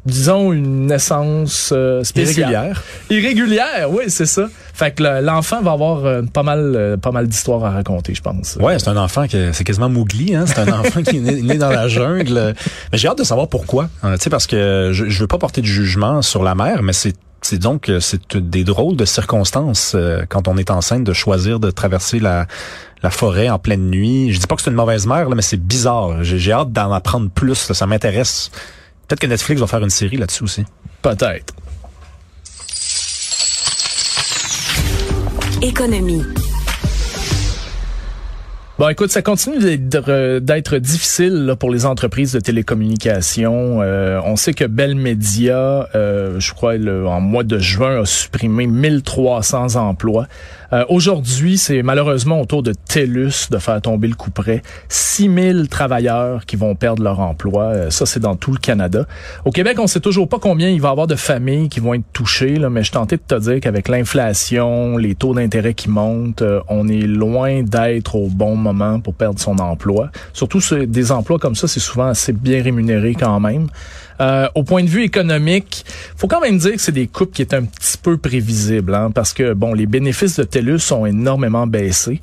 disons 0.05 0.53
une 0.53 0.87
naissance 0.87 1.71
euh, 1.75 2.03
spéciale. 2.03 2.51
Irrégulière. 2.51 2.83
Irrégulière, 3.09 3.87
oui, 3.91 4.05
c'est 4.07 4.25
ça. 4.25 4.47
Fait 4.73 4.91
que 4.91 5.03
l'enfant 5.21 5.61
va 5.61 5.71
avoir 5.71 6.05
euh, 6.05 6.21
pas 6.21 6.43
mal 6.43 6.73
euh, 6.75 6.97
pas 6.97 7.11
mal 7.11 7.27
d'histoires 7.27 7.63
à 7.65 7.71
raconter, 7.71 8.13
je 8.13 8.21
pense. 8.21 8.57
Ouais, 8.59 8.77
c'est 8.79 8.89
un 8.89 8.97
enfant 8.97 9.27
qui 9.27 9.37
c'est 9.53 9.63
quasiment 9.63 9.89
Mowgli, 9.89 10.35
hein, 10.35 10.45
c'est 10.47 10.59
un 10.59 10.79
enfant 10.79 11.01
qui 11.01 11.17
est 11.17 11.21
né, 11.21 11.41
né, 11.41 11.57
dans 11.57 11.69
la 11.69 11.87
jungle. 11.87 12.53
Mais 12.91 12.97
j'ai 12.97 13.07
hâte 13.07 13.17
de 13.17 13.23
savoir 13.23 13.47
pourquoi. 13.47 13.89
tu 14.03 14.09
sais 14.19 14.29
parce 14.29 14.47
que 14.47 14.91
je, 14.93 15.09
je 15.09 15.19
veux 15.19 15.27
pas 15.27 15.37
porter 15.37 15.61
de 15.61 15.67
jugement 15.67 16.21
sur 16.21 16.43
la 16.43 16.55
mère, 16.55 16.83
mais 16.83 16.93
c'est 16.93 17.15
c'est 17.45 17.59
donc 17.59 17.91
c'est 17.99 18.37
des 18.37 18.63
drôles 18.63 18.95
de 18.95 19.05
circonstances 19.05 19.93
euh, 19.93 20.23
quand 20.27 20.47
on 20.47 20.57
est 20.57 20.71
enceinte 20.71 21.03
de 21.03 21.13
choisir 21.13 21.59
de 21.59 21.69
traverser 21.69 22.19
la 22.19 22.47
la 23.03 23.11
forêt 23.11 23.49
en 23.49 23.59
pleine 23.59 23.91
nuit. 23.91 24.33
Je 24.33 24.39
dis 24.39 24.47
pas 24.47 24.55
que 24.55 24.63
c'est 24.63 24.71
une 24.71 24.75
mauvaise 24.75 25.05
mère 25.05 25.29
là, 25.29 25.35
mais 25.35 25.43
c'est 25.43 25.61
bizarre. 25.61 26.23
J'ai 26.23 26.51
hâte 26.51 26.71
d'en 26.71 26.91
apprendre 26.91 27.29
plus, 27.29 27.69
là, 27.69 27.75
ça 27.75 27.85
m'intéresse. 27.85 28.49
Peut-être 29.07 29.19
que 29.19 29.27
Netflix 29.27 29.61
va 29.61 29.67
faire 29.67 29.83
une 29.83 29.89
série 29.89 30.17
là-dessus 30.17 30.43
aussi. 30.43 30.65
Peut-être. 31.01 31.53
Économie. 35.61 36.23
Bon, 38.77 38.89
écoute, 38.89 39.09
ça 39.09 39.21
continue 39.21 39.77
d'être, 39.77 40.39
d'être 40.39 40.77
difficile 40.79 41.45
là, 41.45 41.55
pour 41.55 41.71
les 41.71 41.85
entreprises 41.85 42.33
de 42.33 42.41
télécommunications. 42.41 43.81
Euh, 43.81 44.19
on 44.25 44.35
sait 44.35 44.53
que 44.53 44.65
Bell 44.65 44.95
Media, 44.95 45.87
euh, 45.95 46.41
je 46.41 46.53
crois, 46.53 46.73
en 46.73 47.21
mois 47.21 47.45
de 47.45 47.57
juin, 47.57 48.01
a 48.01 48.05
supprimé 48.05 48.67
1300 48.67 49.75
emplois. 49.75 50.27
Euh, 50.73 50.83
aujourd'hui, 50.89 51.57
c'est 51.57 51.83
malheureusement 51.83 52.41
au 52.41 52.45
tour 52.45 52.63
de 52.63 52.73
TELUS 52.73 53.49
de 53.49 53.57
faire 53.57 53.81
tomber 53.81 54.07
le 54.07 54.15
coup 54.15 54.31
près. 54.31 54.61
6000 54.89 55.67
travailleurs 55.69 56.45
qui 56.45 56.57
vont 56.57 56.75
perdre 56.75 57.01
leur 57.03 57.19
emploi. 57.19 57.63
Euh, 57.63 57.89
ça, 57.89 58.05
c'est 58.05 58.19
dans 58.19 58.35
tout 58.35 58.51
le 58.51 58.57
Canada. 58.57 59.05
Au 59.45 59.51
Québec, 59.51 59.77
on 59.79 59.87
sait 59.87 59.99
toujours 59.99 60.27
pas 60.27 60.39
combien 60.39 60.69
il 60.69 60.81
va 60.81 60.89
y 60.89 60.91
avoir 60.91 61.07
de 61.07 61.15
familles 61.15 61.69
qui 61.69 61.79
vont 61.79 61.93
être 61.93 62.05
touchées, 62.11 62.55
là, 62.55 62.69
mais 62.69 62.83
je 62.83 62.91
tentais 62.91 63.15
de 63.17 63.21
te 63.25 63.35
dire 63.35 63.59
qu'avec 63.61 63.87
l'inflation, 63.87 64.97
les 64.97 65.15
taux 65.15 65.33
d'intérêt 65.33 65.73
qui 65.73 65.89
montent, 65.89 66.41
euh, 66.41 66.59
on 66.67 66.87
est 66.87 67.07
loin 67.07 67.63
d'être 67.63 68.15
au 68.15 68.27
bon 68.27 68.55
moment 68.65 68.99
pour 68.99 69.13
perdre 69.13 69.39
son 69.39 69.57
emploi. 69.59 70.09
Surtout 70.33 70.59
des 70.85 71.11
emplois 71.11 71.39
comme 71.39 71.55
ça, 71.55 71.67
c'est 71.67 71.79
souvent 71.79 72.07
assez 72.07 72.33
bien 72.33 72.61
rémunéré 72.61 73.15
quand 73.15 73.39
même. 73.39 73.67
Euh, 74.21 74.47
au 74.55 74.63
point 74.63 74.83
de 74.83 74.87
vue 74.87 75.03
économique, 75.03 75.85
faut 76.15 76.27
quand 76.27 76.39
même 76.39 76.57
dire 76.57 76.73
que 76.73 76.81
c'est 76.81 76.93
des 76.93 77.07
coupes 77.07 77.33
qui 77.33 77.41
est 77.41 77.53
un 77.53 77.63
petit 77.63 77.97
peu 77.97 78.17
prévisibles, 78.17 78.95
hein, 78.95 79.11
parce 79.13 79.33
que 79.33 79.53
bon, 79.53 79.73
les 79.73 79.85
bénéfices 79.85 80.37
de 80.37 80.43
TELUS 80.43 80.91
ont 80.91 81.05
énormément 81.05 81.67
baissé. 81.67 82.21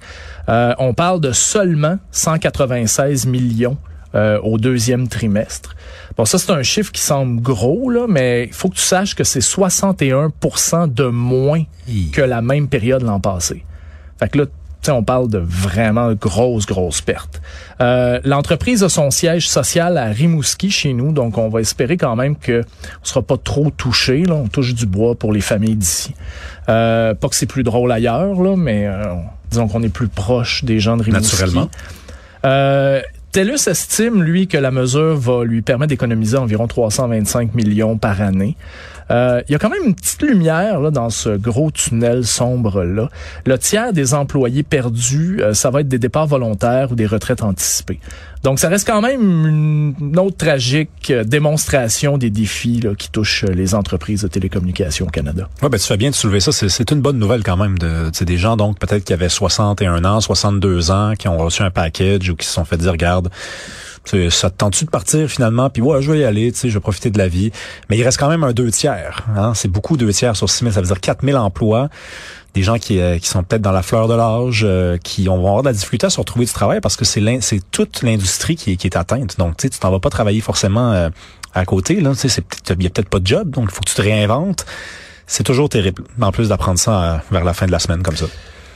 Euh, 0.49 0.75
on 0.79 0.95
parle 0.95 1.21
de 1.21 1.33
seulement 1.33 1.99
196 2.13 3.27
millions 3.27 3.77
euh, 4.15 4.39
au 4.43 4.59
deuxième 4.59 5.09
trimestre. 5.09 5.77
Bon, 6.17 6.25
ça, 6.25 6.39
c'est 6.39 6.53
un 6.53 6.63
chiffre 6.63 6.93
qui 6.93 7.01
semble 7.01 7.41
gros, 7.43 7.91
là, 7.91 8.07
mais 8.09 8.45
il 8.47 8.53
faut 8.53 8.69
que 8.69 8.77
tu 8.77 8.83
saches 8.83 9.15
que 9.15 9.25
c'est 9.25 9.41
61% 9.41 10.93
de 10.93 11.05
moins 11.05 11.65
que 12.13 12.23
la 12.23 12.43
même 12.43 12.69
période 12.69 13.03
l'an 13.03 13.21
passé. 13.21 13.65
Fait 14.19 14.29
que 14.29 14.39
là, 14.39 14.45
on 14.91 15.03
parle 15.03 15.29
de 15.29 15.39
vraiment 15.39 16.13
grosses, 16.13 16.67
grosses 16.67 17.01
pertes. 17.01 17.41
Euh, 17.81 18.21
L'entreprise 18.25 18.83
a 18.83 18.89
son 18.89 19.11
siège 19.11 19.49
social 19.49 19.97
à 19.99 20.07
Rimouski 20.07 20.71
chez 20.71 20.93
nous, 20.93 21.13
donc 21.13 21.39
on 21.39 21.49
va 21.49 21.61
espérer 21.61 21.97
quand 21.97 22.17
même 22.17 22.37
que 22.37 22.63
on 23.03 23.05
sera 23.05 23.23
pas 23.23 23.37
trop 23.37 23.71
touché. 23.71 24.25
Là. 24.25 24.35
On 24.35 24.49
touche 24.49 24.75
du 24.75 24.87
bois 24.87 25.15
pour 25.15 25.33
les 25.33 25.41
familles 25.41 25.77
d'ici. 25.77 26.15
Euh, 26.69 27.15
pas 27.15 27.29
que 27.29 27.35
c'est 27.35 27.47
plus 27.47 27.63
drôle 27.63 27.93
ailleurs, 27.93 28.41
là, 28.43 28.57
mais 28.57 28.87
euh, 28.87 29.03
disons 29.51 29.69
qu'on 29.69 29.83
est 29.83 29.93
plus 29.93 30.09
proche 30.09 30.65
des 30.65 30.81
gens 30.81 30.97
de 30.97 31.03
Rimouski. 31.03 31.33
Naturellement. 31.33 31.71
Euh, 32.45 33.01
TELUS 33.33 33.67
estime, 33.67 34.23
lui, 34.23 34.47
que 34.47 34.59
la 34.59 34.71
mesure 34.71 35.17
va 35.17 35.45
lui 35.45 35.63
permettre 35.63 35.89
d'économiser 35.89 36.37
environ 36.37 36.67
325 36.67 37.55
millions 37.55 37.97
par 37.97 38.21
année. 38.21 38.57
Euh, 39.13 39.43
il 39.49 39.53
y 39.53 39.55
a 39.55 39.59
quand 39.59 39.69
même 39.69 39.85
une 39.85 39.95
petite 39.95 40.23
lumière 40.23 40.81
là, 40.81 40.91
dans 40.91 41.11
ce 41.11 41.31
gros 41.31 41.71
tunnel 41.71 42.25
sombre-là. 42.25 43.11
Le 43.45 43.59
tiers 43.59 43.93
des 43.93 44.15
employés 44.15 44.63
perdus, 44.63 45.41
euh, 45.43 45.55
ça 45.55 45.71
va 45.71 45.81
être 45.81 45.89
des 45.89 45.99
départs 45.99 46.27
volontaires 46.27 46.93
ou 46.93 46.95
des 46.95 47.07
retraites 47.07 47.43
anticipées. 47.43 48.01
Donc, 48.43 48.59
ça 48.59 48.69
reste 48.69 48.87
quand 48.87 49.03
même 49.03 49.47
une 50.01 50.19
autre 50.19 50.37
tragique 50.37 51.11
euh, 51.11 51.23
démonstration 51.23 52.19
des 52.19 52.31
défis 52.31 52.81
là, 52.81 52.95
qui 52.95 53.11
touchent 53.11 53.45
les 53.45 53.75
entreprises 53.75 54.23
de 54.23 54.29
télécommunications 54.29 55.07
au 55.07 55.11
Canada. 55.11 55.49
Ouais, 55.63 55.69
ben, 55.69 55.79
tu 55.79 55.87
fais 55.87 55.97
bien 55.97 56.11
de 56.11 56.15
soulever 56.15 56.41
ça. 56.41 56.51
C'est 56.51 56.91
une 56.91 57.01
bonne 57.01 57.19
nouvelle 57.19 57.45
quand 57.45 57.57
même. 57.57 57.79
De, 57.79 58.11
des 58.25 58.39
gens, 58.39 58.57
donc, 58.57 58.79
peut-être 58.79 59.05
qui 59.05 59.13
avaient 59.13 59.29
61 59.29 60.05
ans, 60.05 60.21
62 60.21 60.91
ans, 60.91 61.13
qui 61.17 61.29
ont 61.29 61.39
reçu 61.39 61.63
un 61.63 61.71
package 61.71 62.31
ou 62.31 62.37
qui 62.37 62.47
se 62.47 62.53
sont 62.53 62.65
fait 62.65 62.79
dire, 62.79 62.93
regarde, 62.93 63.31
ça 64.05 64.51
te 64.51 64.57
tente-tu 64.57 64.85
de 64.85 64.91
partir 64.91 65.29
finalement? 65.29 65.71
Puis 65.71 65.83
ouais, 65.83 66.03
je 66.03 66.11
vais 66.11 66.21
y 66.21 66.25
aller, 66.25 66.53
tu 66.53 66.59
sais, 66.59 66.69
je 66.69 66.75
vais 66.75 66.81
profiter 66.81 67.11
de 67.11 67.19
la 67.19 67.29
vie. 67.29 67.53
Mais 67.89 67.97
il 67.97 68.03
reste 68.03 68.19
quand 68.19 68.29
même 68.29 68.45
un 68.45 68.53
deux 68.53 68.71
tiers. 68.71 69.25
Hein? 69.37 69.53
C'est 69.55 69.69
beaucoup 69.69 69.97
deux 69.97 70.13
tiers 70.13 70.37
sur 70.37 70.51
6 70.51 70.61
000. 70.61 70.73
Ça 70.73 70.81
veut 70.81 70.87
dire 70.87 71.01
4 71.01 71.25
000 71.25 71.39
emplois. 71.39 71.89
Des 72.55 72.63
gens 72.63 72.79
qui, 72.79 73.01
euh, 73.01 73.19
qui 73.19 73.29
sont 73.29 73.43
peut-être 73.43 73.63
dans 73.63 73.73
la 73.73 73.83
fleur 73.83 74.09
de 74.09 74.15
l'âge, 74.15 74.63
euh, 74.69 74.99
qui 74.99 75.25
vont 75.25 75.37
avoir 75.37 75.63
de 75.63 75.69
la 75.69 75.73
difficulté 75.73 76.07
à 76.07 76.11
se 76.11 76.19
retrouver 76.19 76.45
du 76.45 76.53
travail 76.53 76.81
parce 76.81 76.97
que 76.97 77.05
c'est 77.07 77.23
c'est 77.41 77.61
toute 77.71 78.03
l'industrie 78.03 78.57
qui, 78.57 78.77
qui 78.77 78.87
est 78.87 78.97
atteinte. 78.97 79.39
Donc, 79.39 79.57
tu 79.57 79.63
sais, 79.63 79.71
tu 79.71 79.79
t'en 79.79 79.91
vas 79.91 80.01
pas 80.01 80.11
travailler 80.11 80.43
forcément 80.43 80.93
euh, 80.93 81.09
à 81.55 81.65
côté. 81.65 82.01
Là, 82.01 82.13
tu 82.15 82.29
sais, 82.29 82.43
il 82.71 82.83
y 82.83 82.87
a 82.87 82.91
peut-être 82.91 83.09
pas 83.09 83.21
de 83.21 83.27
job, 83.27 83.51
donc 83.51 83.69
il 83.71 83.75
faut 83.75 83.81
que 83.81 83.89
tu 83.89 83.95
te 83.95 84.03
réinventes. 84.03 84.67
C'est 85.27 85.45
toujours 85.45 85.71
terrible, 85.71 86.03
en 86.21 86.31
plus 86.31 86.49
d'apprendre 86.49 86.79
ça 86.79 87.23
vers 87.31 87.45
la 87.45 87.55
fin 87.55 87.65
de 87.65 87.73
la 87.73 87.79
semaine 87.79 88.03
comme 88.03 88.17
ça. 88.17 88.27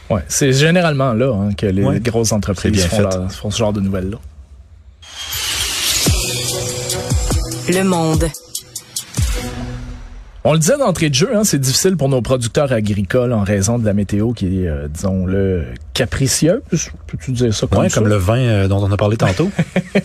Ouais, 0.08 0.22
c'est 0.28 0.52
généralement 0.52 1.12
là 1.12 1.34
hein, 1.34 1.52
que 1.52 1.66
les 1.66 2.00
grosses 2.00 2.32
entreprises 2.32 2.86
font, 2.86 3.28
font 3.28 3.50
ce 3.50 3.58
genre 3.58 3.72
de 3.74 3.80
nouvelles-là. 3.80 4.18
Le 7.68 7.82
Monde. 7.82 8.30
On 10.44 10.52
le 10.52 10.60
disait 10.60 10.78
d'entrée 10.78 11.10
de 11.10 11.14
jeu, 11.14 11.30
hein, 11.34 11.42
c'est 11.42 11.58
difficile 11.58 11.96
pour 11.96 12.08
nos 12.08 12.22
producteurs 12.22 12.72
agricoles 12.72 13.32
en 13.32 13.42
raison 13.42 13.80
de 13.80 13.84
la 13.84 13.92
météo 13.92 14.32
qui 14.32 14.62
est, 14.62 14.68
euh, 14.68 14.86
disons-le, 14.86 15.64
capricieuse. 15.92 16.60
Peux-tu 17.08 17.32
dire 17.32 17.52
ça 17.52 17.66
comme 17.66 17.80
ouais, 17.80 17.90
comme 17.90 18.06
le 18.06 18.14
vin 18.14 18.38
euh, 18.38 18.68
dont 18.68 18.78
on 18.78 18.92
a 18.92 18.96
parlé 18.96 19.16
tantôt. 19.16 19.50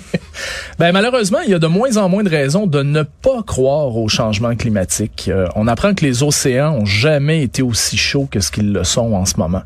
ben 0.79 0.91
malheureusement, 0.91 1.37
il 1.45 1.51
y 1.51 1.53
a 1.53 1.59
de 1.59 1.67
moins 1.67 1.97
en 1.97 2.09
moins 2.09 2.23
de 2.23 2.29
raisons 2.29 2.65
de 2.65 2.81
ne 2.81 3.03
pas 3.03 3.43
croire 3.45 3.95
au 3.95 4.07
changement 4.07 4.55
climatique. 4.55 5.29
Euh, 5.31 5.47
on 5.55 5.67
apprend 5.67 5.93
que 5.93 6.03
les 6.03 6.23
océans 6.23 6.73
ont 6.73 6.85
jamais 6.85 7.43
été 7.43 7.61
aussi 7.61 7.95
chauds 7.97 8.27
que 8.31 8.39
ce 8.39 8.49
qu'ils 8.49 8.73
le 8.73 8.83
sont 8.83 9.13
en 9.13 9.25
ce 9.25 9.37
moment. 9.37 9.61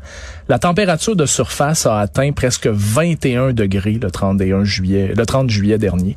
La 0.48 0.60
température 0.60 1.16
de 1.16 1.26
surface 1.26 1.86
a 1.86 1.98
atteint 1.98 2.30
presque 2.30 2.68
21 2.68 3.52
degrés 3.52 3.98
le 4.00 4.12
31 4.12 4.62
juillet, 4.62 5.12
le 5.16 5.26
30 5.26 5.50
juillet 5.50 5.76
dernier. 5.76 6.16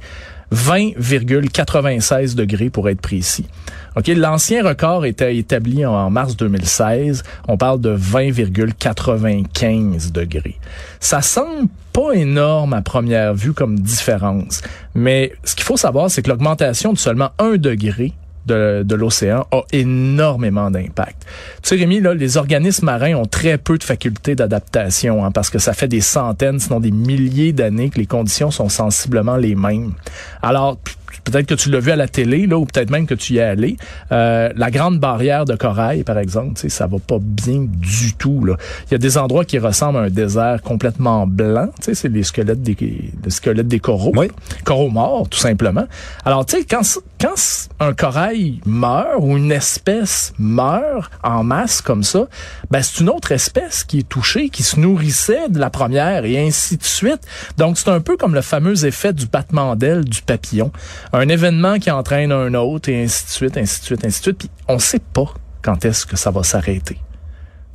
20,96 0.53 2.36
degrés 2.36 2.69
pour 2.69 2.89
être 2.89 3.01
précis. 3.01 3.48
OK, 3.95 4.05
l'ancien 4.07 4.63
record 4.63 5.05
était 5.05 5.36
établi 5.36 5.83
en 5.83 6.12
mars 6.12 6.38
2016. 6.38 7.24
On 7.48 7.57
parle 7.57 7.81
de 7.81 7.98
20,95 7.98 10.12
degrés. 10.12 10.59
Ça 11.00 11.24
semble 11.24 11.67
pas 11.91 12.12
énorme 12.12 12.74
à 12.74 12.83
première 12.83 13.33
vue 13.33 13.53
comme 13.53 13.79
différence, 13.79 14.62
mais 14.93 15.33
ce 15.43 15.55
qu'il 15.55 15.65
faut 15.65 15.77
savoir, 15.77 16.12
c'est 16.12 16.21
que 16.21 16.29
l'augmentation 16.29 16.93
de 16.93 17.00
seulement 17.00 17.31
un 17.39 17.57
degré 17.57 18.13
de, 18.50 18.96
l'océan 18.96 19.48
a 19.51 19.62
énormément 19.72 20.70
d'impact. 20.72 21.25
Tu 21.62 21.70
sais, 21.70 21.75
Rémi, 21.75 22.01
là, 22.01 22.13
les 22.13 22.38
organismes 22.38 22.86
marins 22.86 23.15
ont 23.15 23.25
très 23.25 23.58
peu 23.58 23.77
de 23.77 23.84
facultés 23.84 24.36
d'adaptation 24.36 25.24
hein, 25.24 25.32
parce 25.32 25.50
que 25.50 25.60
ça 25.60 25.74
fait 25.74 25.88
des 25.88 26.01
centaines, 26.01 26.60
sinon 26.60 26.79
des 26.79 26.91
milliers 26.91 27.53
d'années 27.53 27.89
que 27.89 28.00
les 28.00 28.06
conditions 28.06 28.51
sont 28.51 28.70
sensiblement 28.70 29.38
les 29.38 29.56
mêmes. 29.56 29.94
Alors, 30.41 30.77
peut-être 31.24 31.46
que 31.46 31.56
tu 31.56 31.70
l'as 31.70 31.79
vu 31.79 31.91
à 31.91 31.96
la 31.96 32.08
télé, 32.08 32.48
là, 32.48 32.58
ou 32.58 32.65
peut-être 32.65 32.89
même 32.89 33.06
que 33.06 33.13
tu 33.13 33.34
y 33.34 33.38
es 33.38 33.41
allé. 33.41 33.77
Euh, 34.12 34.51
la 34.56 34.72
grande 34.72 35.00
barrière 35.00 35.46
de 35.46 35.56
corail, 35.56 36.03
par 36.03 36.18
exemple, 36.18 36.53
ça 36.70 36.88
va 36.88 36.98
pas 37.00 37.20
bien 37.20 37.65
du 37.68 38.13
tout. 38.13 38.46
Là. 38.46 38.56
Il 38.88 38.91
y 38.94 38.96
a 38.96 38.98
des 38.98 39.18
endroits 39.18 39.46
qui 39.46 39.60
ressemblent 39.60 40.00
à 40.00 40.01
un 40.01 40.10
désert 40.10 40.62
complètement 40.62 41.27
blanc. 41.27 41.70
C'est 41.79 42.03
les 42.05 42.24
squelettes 42.24 42.62
des, 42.62 42.75
les 42.79 43.29
squelettes 43.29 43.68
des 43.68 43.79
coraux. 43.79 44.14
Oui. 44.16 44.27
Coraux 44.64 44.90
morts, 44.90 45.27
tout 45.29 45.40
simplement. 45.40 45.85
Alors, 46.25 46.46
tu 46.46 46.57
sais, 46.57 46.66
quand, 46.66 46.81
quand 47.20 47.36
un 47.79 47.94
corail 47.94 48.62
meurt 48.66 49.18
ou 49.20 49.36
une 49.36 49.51
espèce 49.51 50.34
meurt 50.40 51.12
en 51.24 51.44
masse 51.44 51.82
comme 51.82 52.03
ça, 52.03 52.27
ben 52.72 52.82
c'est 52.82 53.01
une 53.01 53.10
autre 53.10 53.32
espèce 53.32 53.84
qui 53.84 54.00
est 54.00 54.10
touchée, 54.10 54.50
qui 54.50 54.64
se 54.64 54.79
nourrissait 54.79 55.50
de 55.50 55.60
la 55.60 55.70
première 55.70 56.25
et 56.25 56.40
ainsi 56.40 56.77
de 56.77 56.84
suite. 56.84 57.22
Donc, 57.58 57.77
c'est 57.77 57.90
un 57.90 58.00
peu 58.00 58.16
comme 58.16 58.34
le 58.34 58.42
fameux 58.42 58.86
effet 58.86 59.14
du 59.14 59.27
battement 59.27 59.75
d'aile 59.75 60.05
du 60.05 60.22
papillon 60.22 60.72
un 61.14 61.27
événement 61.27 61.77
qui 61.79 61.92
entraîne 61.92 62.32
un 62.32 62.53
autre 62.53 62.90
et 62.90 63.03
ainsi 63.03 63.25
de 63.25 63.32
suite, 63.32 63.58
ainsi 63.58 63.79
de 63.82 63.86
suite, 63.86 64.05
ainsi 64.05 64.20
de 64.20 64.24
suite. 64.24 64.38
Puis 64.38 64.50
on 64.68 64.79
sait 64.79 65.01
pas 65.14 65.34
quand 65.62 65.84
est-ce 65.86 66.05
que 66.05 66.16
ça 66.16 66.32
va 66.32 66.44
s'arrêter. 66.44 67.00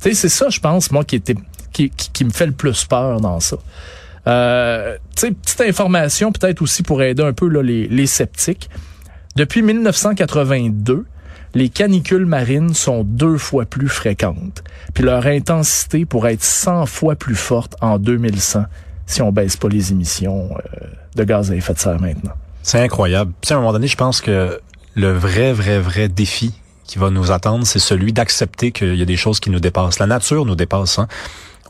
Tu 0.01 0.09
sais, 0.09 0.13
c'est 0.13 0.29
ça, 0.29 0.49
je 0.49 0.59
pense, 0.59 0.91
moi, 0.91 1.03
qui 1.03 1.15
était 1.17 1.35
qui, 1.71 1.89
qui, 1.89 2.23
me 2.23 2.29
fait 2.29 2.45
le 2.45 2.53
plus 2.53 2.85
peur 2.85 3.19
dans 3.19 3.39
ça. 3.41 3.57
Euh, 4.27 4.97
petite 5.13 5.61
information 5.61 6.31
peut-être 6.31 6.61
aussi 6.61 6.83
pour 6.83 7.03
aider 7.03 7.21
un 7.21 7.33
peu 7.33 7.47
là, 7.49 7.61
les, 7.61 7.87
les 7.87 8.07
sceptiques. 8.07 8.69
Depuis 9.35 9.61
1982, 9.63 11.05
les 11.55 11.67
canicules 11.67 12.25
marines 12.25 12.73
sont 12.73 13.03
deux 13.03 13.37
fois 13.37 13.65
plus 13.65 13.89
fréquentes. 13.89 14.63
Puis 14.93 15.03
leur 15.03 15.25
intensité 15.25 16.05
pourrait 16.05 16.35
être 16.35 16.43
100 16.43 16.85
fois 16.85 17.15
plus 17.15 17.35
forte 17.35 17.75
en 17.81 17.99
2100 17.99 18.63
si 19.07 19.21
on 19.21 19.33
baisse 19.33 19.57
pas 19.57 19.67
les 19.67 19.91
émissions 19.91 20.49
euh, 20.51 20.87
de 21.15 21.23
gaz 21.25 21.51
à 21.51 21.55
effet 21.55 21.73
de 21.73 21.79
serre 21.79 21.99
maintenant. 21.99 22.31
C'est 22.63 22.79
incroyable. 22.79 23.33
Puis 23.41 23.53
à 23.53 23.57
un 23.57 23.59
moment 23.59 23.73
donné, 23.73 23.87
je 23.87 23.97
pense 23.97 24.21
que 24.21 24.59
le 24.95 25.11
vrai, 25.11 25.51
vrai, 25.51 25.79
vrai 25.79 26.07
défi 26.07 26.53
qui 26.85 26.97
va 26.97 27.09
nous 27.09 27.31
attendre, 27.31 27.67
c'est 27.67 27.79
celui 27.79 28.13
d'accepter 28.13 28.71
qu'il 28.71 28.95
y 28.95 29.01
a 29.01 29.05
des 29.05 29.17
choses 29.17 29.41
qui 29.41 29.49
nous 29.49 29.59
dépassent. 29.59 29.99
La 29.99 30.07
nature 30.07 30.45
nous 30.45 30.55
dépasse. 30.55 30.97
Hein? 30.97 31.09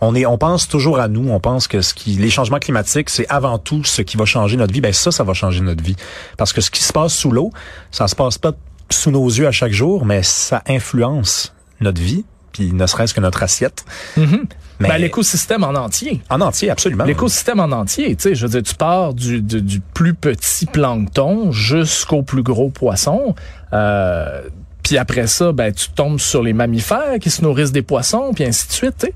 On 0.02 0.14
est, 0.14 0.26
on 0.26 0.38
pense 0.38 0.68
toujours 0.68 1.00
à 1.00 1.08
nous. 1.08 1.30
On 1.30 1.40
pense 1.40 1.68
que 1.68 1.82
ce 1.82 1.94
qui, 1.94 2.12
les 2.12 2.30
changements 2.30 2.60
climatiques, 2.60 3.10
c'est 3.10 3.28
avant 3.30 3.58
tout 3.58 3.84
ce 3.84 4.02
qui 4.02 4.18
va 4.18 4.26
changer 4.26 4.58
notre 4.58 4.74
vie. 4.74 4.82
Ben 4.82 4.94
ça, 4.94 5.12
ça 5.12 5.24
va 5.24 5.34
changer 5.34 5.62
notre 5.62 5.84
vie. 5.84 5.96
Parce 6.38 6.54
que 6.54 6.62
ce 6.62 6.70
qui 6.70 6.84
se 6.84 6.92
passe 6.92 7.14
sous 7.14 7.32
l'eau, 7.32 7.52
ça 7.92 8.08
se 8.08 8.16
passe 8.16 8.38
pas 8.38 8.52
sous 8.90 9.12
nos 9.12 9.28
yeux 9.28 9.48
à 9.48 9.52
chaque 9.52 9.72
jour, 9.72 10.06
mais 10.06 10.22
ça 10.24 10.62
influence 10.68 11.54
notre 11.82 12.02
vie, 12.02 12.26
puis 12.52 12.72
ne 12.72 12.86
serait-ce 12.86 13.14
que 13.14 13.22
notre 13.22 13.44
assiette. 13.44 13.86
Mm-hmm. 14.18 14.46
Ben, 14.80 14.98
l'écosystème 14.98 15.64
en 15.64 15.74
entier. 15.74 16.22
En 16.30 16.42
entier, 16.42 16.70
absolument. 16.70 17.06
L'écosystème 17.06 17.60
en 17.60 17.72
entier, 17.72 18.16
tu 18.16 18.24
sais, 18.24 18.36
je 18.36 18.46
veux 18.46 18.52
dire, 18.52 18.64
tu 18.64 18.76
pars 18.76 19.14
du, 19.14 19.42
du, 19.42 19.80
plus 19.80 20.14
petit 20.14 20.66
plancton 20.66 21.52
jusqu'au 21.52 22.24
plus 22.24 22.44
gros 22.44 22.70
poisson. 22.70 23.36
Euh, 23.72 24.42
puis 24.84 24.98
après 24.98 25.28
ça, 25.28 25.54
ben, 25.54 25.74
tu 25.74 25.90
tombes 25.90 26.20
sur 26.20 26.44
les 26.44 26.54
mammifères 26.54 27.20
qui 27.22 27.30
se 27.30 27.42
nourrissent 27.42 27.72
des 27.72 27.82
poissons, 27.82 28.32
puis 28.36 28.44
ainsi 28.44 28.68
de 28.68 28.74
suite. 28.74 29.08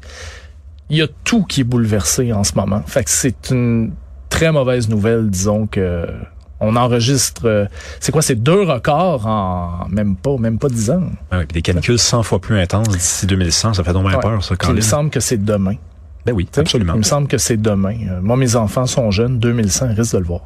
Il 0.89 0.97
y 0.97 1.01
a 1.01 1.07
tout 1.23 1.43
qui 1.43 1.61
est 1.61 1.65
bouleversé 1.65 2.33
en 2.33 2.43
ce 2.43 2.53
moment. 2.55 2.81
Fait 2.85 3.03
que 3.03 3.09
c'est 3.09 3.51
une 3.51 3.91
très 4.29 4.51
mauvaise 4.51 4.89
nouvelle, 4.89 5.29
disons 5.29 5.67
que 5.67 6.07
on 6.61 6.75
enregistre, 6.75 7.43
euh, 7.45 7.65
c'est 7.99 8.11
quoi, 8.11 8.21
c'est 8.21 8.35
deux 8.35 8.63
records 8.63 9.25
en 9.25 9.87
même 9.89 10.15
pas, 10.15 10.35
même 10.37 10.59
pas 10.59 10.67
dix 10.67 10.89
ans. 10.91 11.03
Ah 11.31 11.45
des 11.45 11.61
canicules 11.61 11.97
100 11.97 12.23
fois 12.23 12.39
plus 12.39 12.59
intenses 12.59 12.89
d'ici 12.89 13.25
2100, 13.27 13.75
ça 13.75 13.83
fait 13.83 13.93
donc 13.93 14.07
bien 14.07 14.19
peur, 14.19 14.43
ça, 14.43 14.55
quand 14.55 14.69
Il 14.69 14.75
me 14.75 14.81
semble 14.81 15.09
que 15.09 15.19
c'est 15.19 15.43
demain. 15.43 15.75
Ben 16.25 16.33
oui, 16.33 16.47
absolument. 16.57 16.93
Il 16.95 16.99
me 16.99 17.03
semble 17.03 17.27
que 17.27 17.37
c'est 17.37 17.57
demain. 17.57 17.95
Euh, 18.09 18.19
moi, 18.21 18.35
mes 18.35 18.57
enfants 18.57 18.85
sont 18.85 19.09
jeunes, 19.09 19.39
2100, 19.39 19.91
ils 19.91 19.99
risquent 19.99 20.13
de 20.13 20.19
le 20.19 20.25
voir. 20.25 20.41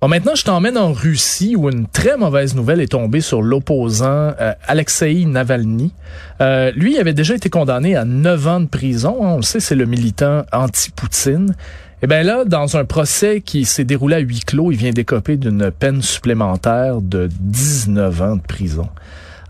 Bon, 0.00 0.08
maintenant, 0.08 0.34
je 0.34 0.44
t'emmène 0.44 0.78
en 0.78 0.94
Russie 0.94 1.56
où 1.56 1.68
une 1.68 1.86
très 1.86 2.16
mauvaise 2.16 2.54
nouvelle 2.54 2.80
est 2.80 2.92
tombée 2.92 3.20
sur 3.20 3.42
l'opposant 3.42 4.32
euh, 4.40 4.54
Alexei 4.66 5.26
Navalny. 5.26 5.92
Euh, 6.40 6.72
lui, 6.74 6.94
il 6.94 6.98
avait 6.98 7.12
déjà 7.12 7.34
été 7.34 7.50
condamné 7.50 7.96
à 7.96 8.06
neuf 8.06 8.46
ans 8.46 8.60
de 8.60 8.66
prison. 8.66 9.14
On 9.20 9.36
le 9.36 9.42
sait, 9.42 9.60
c'est 9.60 9.74
le 9.74 9.84
militant 9.84 10.46
anti-Poutine. 10.52 11.54
Eh 12.00 12.06
bien 12.06 12.22
là, 12.22 12.46
dans 12.46 12.78
un 12.78 12.86
procès 12.86 13.42
qui 13.42 13.66
s'est 13.66 13.84
déroulé 13.84 14.16
à 14.16 14.18
huis 14.20 14.40
clos, 14.40 14.72
il 14.72 14.78
vient 14.78 14.90
d'écoper 14.90 15.36
d'une 15.36 15.70
peine 15.70 16.00
supplémentaire 16.00 17.02
de 17.02 17.28
19 17.38 18.22
ans 18.22 18.36
de 18.36 18.40
prison. 18.40 18.88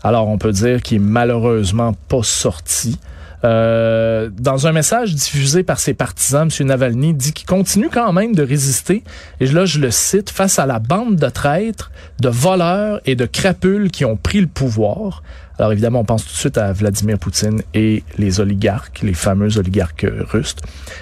Alors 0.03 0.27
on 0.27 0.37
peut 0.37 0.51
dire 0.51 0.81
qu'il 0.81 0.97
est 0.97 0.99
malheureusement 0.99 1.93
pas 2.09 2.23
sorti. 2.23 2.99
Euh, 3.43 4.29
dans 4.31 4.67
un 4.67 4.71
message 4.71 5.15
diffusé 5.15 5.63
par 5.63 5.79
ses 5.79 5.93
partisans, 5.93 6.47
M. 6.47 6.67
Navalny 6.67 7.13
dit 7.13 7.33
qu'il 7.33 7.47
continue 7.47 7.89
quand 7.89 8.13
même 8.13 8.35
de 8.35 8.43
résister, 8.43 9.03
et 9.39 9.45
là 9.47 9.65
je 9.65 9.79
le 9.79 9.91
cite, 9.91 10.29
face 10.29 10.59
à 10.59 10.65
la 10.65 10.79
bande 10.79 11.15
de 11.15 11.29
traîtres, 11.29 11.91
de 12.19 12.29
voleurs 12.29 13.01
et 13.05 13.15
de 13.15 13.25
crapules 13.25 13.89
qui 13.89 14.05
ont 14.05 14.17
pris 14.17 14.41
le 14.41 14.47
pouvoir. 14.47 15.23
Alors 15.57 15.73
évidemment, 15.73 15.99
on 15.99 16.05
pense 16.05 16.25
tout 16.25 16.31
de 16.31 16.37
suite 16.37 16.57
à 16.57 16.73
Vladimir 16.73 17.19
Poutine 17.19 17.61
et 17.73 18.03
les 18.17 18.39
oligarques, 18.39 19.01
les 19.03 19.13
fameux 19.13 19.59
oligarques 19.59 20.07
russes. 20.09 20.55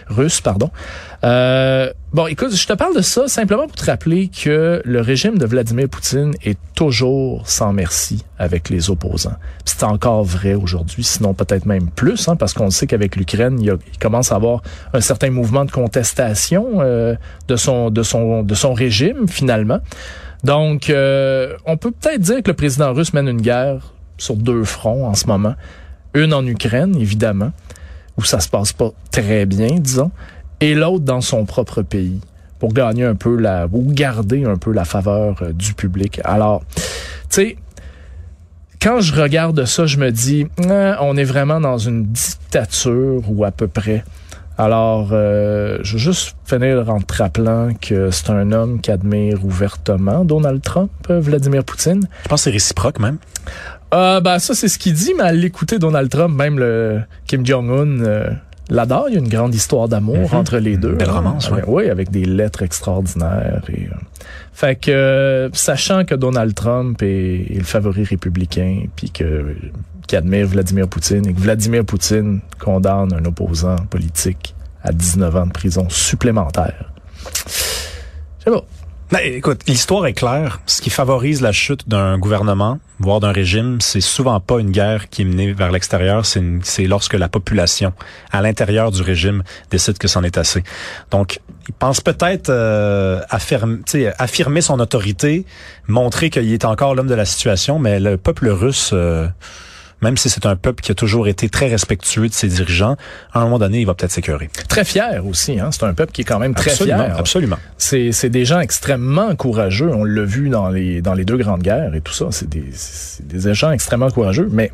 Russes, 0.08 0.41
pardon. 0.41 0.69
Euh, 1.23 1.93
bon, 2.13 2.28
écoute, 2.28 2.56
je 2.56 2.67
te 2.67 2.74
parle 2.74 2.95
de 2.95 3.02
ça 3.02 3.28
simplement 3.28 3.67
pour 3.67 3.76
te 3.76 3.86
rappeler 3.86 4.30
que 4.30 4.82
le 4.84 5.02
régime 5.02 5.38
de 5.38 5.45
Vladimir 5.45 5.89
Poutine 5.89 6.34
est 6.43 6.58
toujours 6.76 7.48
sans 7.48 7.74
merci 7.74 8.24
avec 8.38 8.69
les 8.69 8.89
opposants. 8.89 9.36
C'est 9.65 9.84
encore 9.84 10.24
vrai 10.24 10.54
aujourd'hui, 10.54 11.04
sinon 11.04 11.34
peut-être 11.34 11.65
même 11.65 11.89
plus, 11.89 12.28
hein, 12.28 12.36
parce 12.36 12.54
qu'on 12.54 12.69
sait 12.69 12.88
qu'avec 12.88 13.15
l'Ukraine, 13.15 13.60
il, 13.62 13.78
commence 14.00 14.32
à 14.32 14.36
avoir 14.36 14.62
un 14.93 15.02
certain 15.02 15.30
mouvement 15.30 15.65
de 15.65 15.72
contestation 15.72 16.82
euh, 16.82 17.15
de 17.48 17.56
son 17.56 17.89
de 17.89 18.04
son 18.04 18.43
de 18.43 18.56
son 18.56 18.74
régime 18.74 19.28
finalement. 19.28 19.80
Donc, 20.43 20.89
euh, 20.89 21.56
on 21.65 21.78
peut 21.78 21.91
peut-être 21.91 22.22
dire 22.22 22.41
que 22.43 22.50
le 22.50 22.56
président 22.56 22.93
russe 22.93 23.13
mène 23.13 23.28
une 23.28 23.41
guerre 23.41 23.93
sur 24.17 24.36
deux 24.36 24.63
fronts 24.63 25.06
en 25.06 25.15
ce 25.15 25.28
moment. 25.28 25.56
Une 26.13 26.34
en 26.34 26.45
Ukraine, 26.45 26.95
évidemment, 26.95 27.52
où 28.17 28.24
ça 28.24 28.39
se 28.39 28.50
passe 28.50 28.74
pas 28.74 28.91
très 29.12 29.45
bien, 29.45 29.80
disons, 29.80 30.12
et 30.62 30.76
l'autre 30.76 31.06
dans 31.06 31.22
son 31.22 31.45
propre 31.45 31.82
pays 31.82 32.19
pour 32.60 32.74
gagner 32.74 33.06
un 33.06 33.15
peu 33.15 33.38
la 33.38 33.67
ou 33.72 33.93
garder 33.93 34.43
un 34.45 34.58
peu 34.58 34.74
la 34.74 34.86
faveur 34.86 35.38
euh, 35.41 35.54
du 35.54 35.74
public. 35.74 36.19
Alors, 36.24 36.63
tu 36.76 36.82
sais, 37.30 37.58
quand 38.82 39.02
je 39.02 39.13
regarde 39.13 39.65
ça, 39.65 39.86
je 39.86 39.98
me 39.98 40.12
dis, 40.12 40.48
ah, 40.69 41.00
on 41.02 41.17
est 41.17 41.24
vraiment 41.24 41.60
dans 41.60 41.78
une 41.78 42.06
dictature 42.06 43.24
ou 43.28 43.43
à 43.43 43.52
peu 43.52 43.67
près. 43.67 44.04
Alors, 44.58 45.10
euh, 45.13 45.80
je 45.84 45.93
veux 45.93 46.00
juste 46.00 46.36
finir 46.45 46.89
en 46.89 47.00
te 47.00 47.13
rappelant 47.13 47.69
que 47.80 48.12
c'est 48.12 48.30
un 48.30 48.52
homme 48.52 48.82
qui 48.82 48.91
admire 48.91 49.45
ouvertement 49.45 50.26
Donald 50.26 50.62
Trump, 50.62 50.91
euh, 51.10 51.22
Vladimir 51.22 51.63
Poutine. 51.63 52.08
Je 52.24 52.28
pense 52.28 52.41
que 52.41 52.43
c'est 52.45 52.52
réciproque 52.52 53.00
même. 53.00 53.19
Euh, 53.93 54.19
ben, 54.19 54.38
ça, 54.38 54.54
c'est 54.54 54.67
ce 54.67 54.78
qu'il 54.78 54.93
dit, 54.93 55.13
mais 55.17 55.24
à 55.24 55.32
l'écouter 55.32 55.80
Donald 55.80 56.10
Trump, 56.10 56.36
même 56.38 56.60
le 56.60 57.02
Kim 57.26 57.45
Jong-un 57.45 58.02
euh, 58.02 58.30
l'adore. 58.69 59.05
Il 59.10 59.13
y 59.13 59.17
a 59.17 59.19
une 59.19 59.27
grande 59.29 59.53
histoire 59.55 59.88
d'amour 59.88 60.17
Mhm. 60.32 60.36
entre 60.38 60.58
les 60.58 60.77
deux. 60.77 60.93
belle 60.93 61.10
romance, 61.10 61.49
ouais. 61.51 61.63
Oui, 61.67 61.89
avec 61.89 62.12
des 62.12 62.25
lettres 62.25 62.62
extraordinaires. 62.63 63.62
Et, 63.69 63.84
euh, 63.88 63.95
fait 64.53 64.75
que, 64.75 64.91
euh, 64.91 65.49
sachant 65.53 66.05
que 66.05 66.15
Donald 66.15 66.53
Trump 66.53 67.01
est, 67.01 67.47
est 67.51 67.58
le 67.58 67.63
favori 67.63 68.03
républicain, 68.03 68.84
puis 68.95 69.10
que 69.12 69.55
qui 70.08 70.15
admire 70.15 70.47
Vladimir 70.47 70.88
Poutine 70.88 71.27
et 71.27 71.34
que 71.34 71.39
Vladimir 71.39 71.86
Poutine 71.86 72.39
condamne 72.58 73.13
un 73.13 73.23
opposant 73.25 73.75
politique 73.91 74.55
à 74.84 74.91
19 74.91 75.36
ans 75.36 75.45
de 75.45 75.51
prison 75.51 75.88
supplémentaire. 75.88 76.91
C'est 78.43 78.49
bon. 78.49 78.63
Ben, 79.12 79.22
écoute, 79.24 79.62
l'histoire 79.65 80.06
est 80.06 80.13
claire. 80.13 80.62
Ce 80.67 80.84
qui 80.84 80.91
favorise 80.91 81.41
la 81.41 81.52
chute 81.52 81.89
d'un 81.89 82.19
gouvernement, 82.19 82.78
voire 83.00 83.19
d'un 83.19 83.32
régime, 83.32 83.82
c'est 83.82 84.02
souvent 84.02 84.39
pas 84.39 84.60
une 84.60 84.69
guerre 84.69 85.10
qui 85.10 85.24
est 85.24 85.26
menée 85.26 85.52
vers 85.52 85.72
l'extérieur, 85.72 86.28
c'est 86.28 86.86
lorsque 86.86 87.15
la 87.15 87.28
population, 87.28 87.91
à 88.32 88.43
l'intérieur 88.43 88.91
du 88.91 89.02
régime, 89.02 89.41
décide 89.72 89.98
que 89.98 90.08
c'en 90.08 90.22
est 90.22 90.38
assez. 90.38 90.63
Donc, 91.10 91.39
il 91.67 91.74
pense 91.74 92.02
peut-être 92.02 92.50
euh, 92.50 93.19
affirmer 93.30 94.62
son 94.62 94.80
autorité, 94.80 95.43
montrer 95.88 96.30
qu'il 96.30 96.54
est 96.54 96.65
encore 96.65 96.93
l'homme 96.93 97.08
de 97.08 97.15
la 97.15 97.26
situation, 97.26 97.80
mais 97.80 98.00
le 98.00 98.15
peuple 98.17 98.50
russe... 98.50 98.91
euh, 98.93 99.28
même 100.01 100.17
si 100.17 100.29
c'est 100.29 100.45
un 100.45 100.55
peuple 100.55 100.81
qui 100.81 100.91
a 100.91 100.95
toujours 100.95 101.27
été 101.27 101.49
très 101.49 101.67
respectueux 101.67 102.27
de 102.27 102.33
ses 102.33 102.47
dirigeants, 102.47 102.95
à 103.33 103.39
un 103.39 103.43
moment 103.43 103.59
donné, 103.59 103.81
il 103.81 103.85
va 103.85 103.93
peut-être 103.93 104.12
s'écœurer. 104.12 104.49
Très 104.67 104.85
fier 104.85 105.25
aussi. 105.25 105.59
Hein? 105.59 105.69
C'est 105.71 105.83
un 105.83 105.93
peuple 105.93 106.12
qui 106.12 106.21
est 106.21 106.25
quand 106.25 106.39
même 106.39 106.55
très 106.55 106.71
absolument, 106.71 107.05
fier. 107.05 107.17
absolument. 107.19 107.57
C'est, 107.77 108.12
c'est 108.12 108.29
des 108.29 108.45
gens 108.45 108.59
extrêmement 108.59 109.35
courageux. 109.35 109.91
On 109.93 110.03
l'a 110.03 110.23
vu 110.23 110.49
dans 110.49 110.69
les, 110.69 111.01
dans 111.01 111.13
les 111.13 111.25
deux 111.25 111.38
grandes 111.38 111.62
guerres 111.62 111.95
et 111.95 112.01
tout 112.01 112.13
ça. 112.13 112.27
C'est 112.31 112.49
des, 112.49 112.65
c'est 112.73 113.27
des 113.27 113.53
gens 113.53 113.71
extrêmement 113.71 114.09
courageux. 114.09 114.49
Mais 114.51 114.71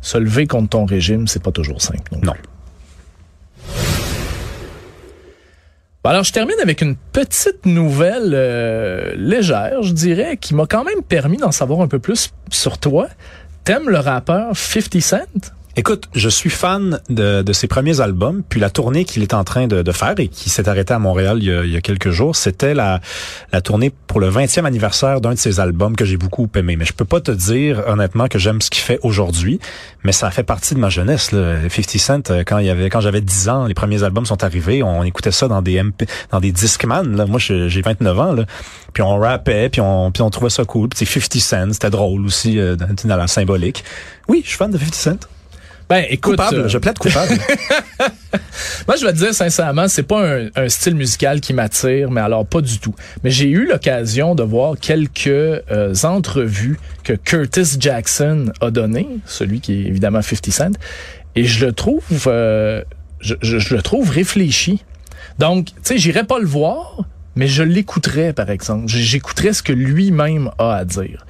se 0.00 0.18
lever 0.18 0.46
contre 0.46 0.70
ton 0.70 0.84
régime, 0.84 1.26
c'est 1.26 1.42
pas 1.42 1.52
toujours 1.52 1.80
simple. 1.80 2.02
Non. 2.12 2.20
Non. 2.24 2.34
alors, 6.04 6.24
je 6.24 6.32
termine 6.32 6.60
avec 6.62 6.82
une 6.82 6.96
petite 6.96 7.64
nouvelle 7.64 8.32
euh, 8.34 9.14
légère, 9.16 9.82
je 9.82 9.92
dirais, 9.92 10.36
qui 10.36 10.54
m'a 10.54 10.66
quand 10.66 10.84
même 10.84 11.02
permis 11.02 11.38
d'en 11.38 11.52
savoir 11.52 11.80
un 11.80 11.88
peu 11.88 11.98
plus 11.98 12.30
sur 12.50 12.76
toi. 12.76 13.08
T'aimes 13.64 13.88
le 13.88 13.98
rappeur 13.98 14.54
50 14.54 15.00
Cent? 15.00 15.54
Écoute, 15.76 16.08
je 16.14 16.28
suis 16.28 16.50
fan 16.50 17.00
de, 17.08 17.42
de 17.42 17.52
ses 17.52 17.66
premiers 17.66 18.00
albums, 18.00 18.44
puis 18.48 18.60
la 18.60 18.70
tournée 18.70 19.04
qu'il 19.04 19.24
est 19.24 19.34
en 19.34 19.42
train 19.42 19.66
de, 19.66 19.82
de 19.82 19.92
faire 19.92 20.14
et 20.18 20.28
qui 20.28 20.48
s'est 20.48 20.68
arrêtée 20.68 20.94
à 20.94 21.00
Montréal 21.00 21.38
il 21.40 21.46
y 21.46 21.52
a, 21.52 21.64
il 21.64 21.72
y 21.72 21.76
a 21.76 21.80
quelques 21.80 22.10
jours, 22.10 22.36
c'était 22.36 22.74
la, 22.74 23.00
la 23.52 23.60
tournée 23.60 23.92
pour 24.06 24.20
le 24.20 24.30
20e 24.30 24.66
anniversaire 24.66 25.20
d'un 25.20 25.32
de 25.32 25.38
ses 25.38 25.58
albums 25.58 25.96
que 25.96 26.04
j'ai 26.04 26.16
beaucoup 26.16 26.48
aimé. 26.54 26.76
Mais 26.76 26.84
je 26.84 26.92
peux 26.92 27.04
pas 27.04 27.20
te 27.20 27.32
dire 27.32 27.82
honnêtement 27.88 28.28
que 28.28 28.38
j'aime 28.38 28.62
ce 28.62 28.70
qu'il 28.70 28.82
fait 28.82 29.00
aujourd'hui, 29.02 29.58
mais 30.04 30.12
ça 30.12 30.30
fait 30.30 30.44
partie 30.44 30.76
de 30.76 30.78
ma 30.78 30.90
jeunesse. 30.90 31.32
Là. 31.32 31.56
50 31.68 31.98
Cent, 31.98 32.30
euh, 32.30 32.44
quand 32.46 32.58
il 32.58 32.66
y 32.66 32.70
avait, 32.70 32.88
quand 32.88 33.00
j'avais 33.00 33.20
10 33.20 33.48
ans, 33.48 33.66
les 33.66 33.74
premiers 33.74 34.04
albums 34.04 34.26
sont 34.26 34.44
arrivés, 34.44 34.84
on 34.84 35.02
écoutait 35.02 35.32
ça 35.32 35.48
dans 35.48 35.60
des 35.60 35.82
MP, 35.82 36.06
dans 36.30 36.38
des 36.38 36.52
Discman. 36.52 37.16
Là. 37.16 37.26
Moi, 37.26 37.40
j'ai 37.40 37.82
29 37.82 38.20
ans, 38.20 38.32
là. 38.32 38.44
puis 38.92 39.02
on 39.02 39.18
rappait, 39.18 39.70
puis 39.70 39.80
on, 39.80 40.12
on 40.16 40.30
trouvait 40.30 40.50
ça 40.50 40.64
cool. 40.64 40.88
Puis 40.88 41.04
c'est 41.04 41.20
50 41.20 41.40
Cent, 41.40 41.72
c'était 41.72 41.90
drôle 41.90 42.24
aussi 42.24 42.60
euh, 42.60 42.76
dans 42.76 43.16
la 43.16 43.26
symbolique. 43.26 43.82
Oui, 44.28 44.42
je 44.44 44.50
suis 44.50 44.56
fan 44.56 44.70
de 44.70 44.78
50 44.78 44.94
Cent. 44.94 45.28
Ben, 45.88 46.04
écoute. 46.08 46.36
Coupable, 46.36 46.56
euh, 46.60 46.68
je 46.68 46.78
plaide 46.78 46.98
coupable. 46.98 47.34
Moi, 48.88 48.96
je 48.96 49.04
vais 49.06 49.12
te 49.12 49.18
dire 49.18 49.34
sincèrement, 49.34 49.88
c'est 49.88 50.02
pas 50.02 50.26
un, 50.38 50.48
un 50.56 50.68
style 50.68 50.94
musical 50.94 51.40
qui 51.40 51.52
m'attire, 51.52 52.10
mais 52.10 52.20
alors 52.20 52.46
pas 52.46 52.60
du 52.60 52.78
tout. 52.78 52.94
Mais 53.22 53.30
j'ai 53.30 53.48
eu 53.48 53.66
l'occasion 53.66 54.34
de 54.34 54.42
voir 54.42 54.74
quelques 54.80 55.26
euh, 55.26 55.94
entrevues 56.04 56.78
que 57.02 57.12
Curtis 57.12 57.76
Jackson 57.78 58.52
a 58.60 58.70
données, 58.70 59.08
celui 59.26 59.60
qui 59.60 59.72
est 59.74 59.86
évidemment 59.86 60.22
50 60.22 60.50
Cent, 60.52 60.70
et 61.36 61.44
je 61.44 61.66
le 61.66 61.72
trouve, 61.72 62.02
euh, 62.26 62.82
je, 63.20 63.34
je- 63.42 63.58
je 63.58 63.74
le 63.74 63.82
trouve 63.82 64.10
réfléchi. 64.10 64.82
Donc, 65.38 65.66
tu 65.66 65.72
sais, 65.82 65.98
j'irais 65.98 66.24
pas 66.24 66.38
le 66.38 66.46
voir, 66.46 67.04
mais 67.36 67.46
je 67.48 67.62
l'écouterais, 67.62 68.32
par 68.32 68.50
exemple. 68.50 68.88
J- 68.88 69.02
J'écouterais 69.04 69.52
ce 69.52 69.62
que 69.62 69.72
lui-même 69.72 70.50
a 70.58 70.74
à 70.76 70.84
dire. 70.84 71.26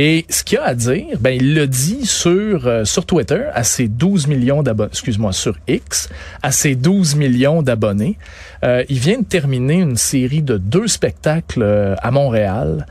Et 0.00 0.26
ce 0.28 0.44
qu'il 0.44 0.58
a 0.58 0.64
à 0.66 0.74
dire, 0.76 1.18
ben 1.18 1.30
il 1.30 1.56
le 1.56 1.66
dit 1.66 2.06
sur 2.06 2.68
euh, 2.68 2.84
sur 2.84 3.04
Twitter 3.04 3.46
à 3.52 3.64
ses 3.64 3.88
12 3.88 4.28
millions 4.28 4.62
d'abonnés, 4.62 4.90
excuse-moi, 4.92 5.32
sur 5.32 5.56
X, 5.66 6.08
à 6.40 6.52
ses 6.52 6.76
12 6.76 7.16
millions 7.16 7.62
d'abonnés. 7.62 8.16
Euh, 8.62 8.84
il 8.88 9.00
vient 9.00 9.18
de 9.18 9.24
terminer 9.24 9.80
une 9.80 9.96
série 9.96 10.42
de 10.42 10.56
deux 10.56 10.86
spectacles 10.86 11.64
euh, 11.64 11.96
à 12.00 12.12
Montréal. 12.12 12.86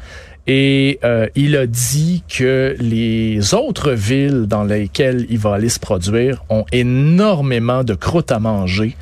Et 0.48 1.00
euh, 1.06 1.30
il 1.36 1.56
a 1.56 1.65
dit 1.65 2.24
que 2.28 2.76
les 2.78 3.54
autres 3.54 3.91
villes 3.91 4.46
dans 4.46 4.65
lesquelles 4.65 5.26
il 5.30 5.39
va 5.39 5.54
aller 5.54 5.70
se 5.70 5.80
produire 5.80 6.43
ont 6.50 6.65
énormément 6.74 7.86
de 7.86 7.93
croûte 7.93 8.34
à 8.34 8.39
manger 8.39 8.98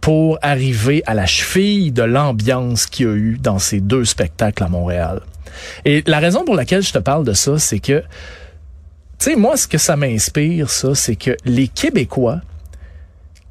pour 0.00 0.38
arriver 0.42 1.02
à 1.06 1.14
la 1.14 1.26
cheville 1.26 1.90
de 1.90 2.04
l'ambiance 2.04 2.86
qu'il 2.86 3.06
y 3.06 3.08
a 3.08 3.14
eu 3.14 3.36
dans 3.42 3.58
ces 3.58 3.80
deux 3.80 4.04
spectacles 4.04 4.62
à 4.62 4.68
Montréal. 4.68 5.22
Et 5.84 6.02
la 6.06 6.18
raison 6.18 6.44
pour 6.44 6.54
laquelle 6.54 6.82
je 6.82 6.92
te 6.92 6.98
parle 6.98 7.24
de 7.24 7.32
ça, 7.32 7.58
c'est 7.58 7.78
que, 7.80 8.00
tu 9.18 9.30
sais, 9.30 9.36
moi, 9.36 9.56
ce 9.56 9.66
que 9.66 9.78
ça 9.78 9.96
m'inspire, 9.96 10.70
ça, 10.70 10.94
c'est 10.94 11.16
que 11.16 11.36
les 11.44 11.68
Québécois, 11.68 12.40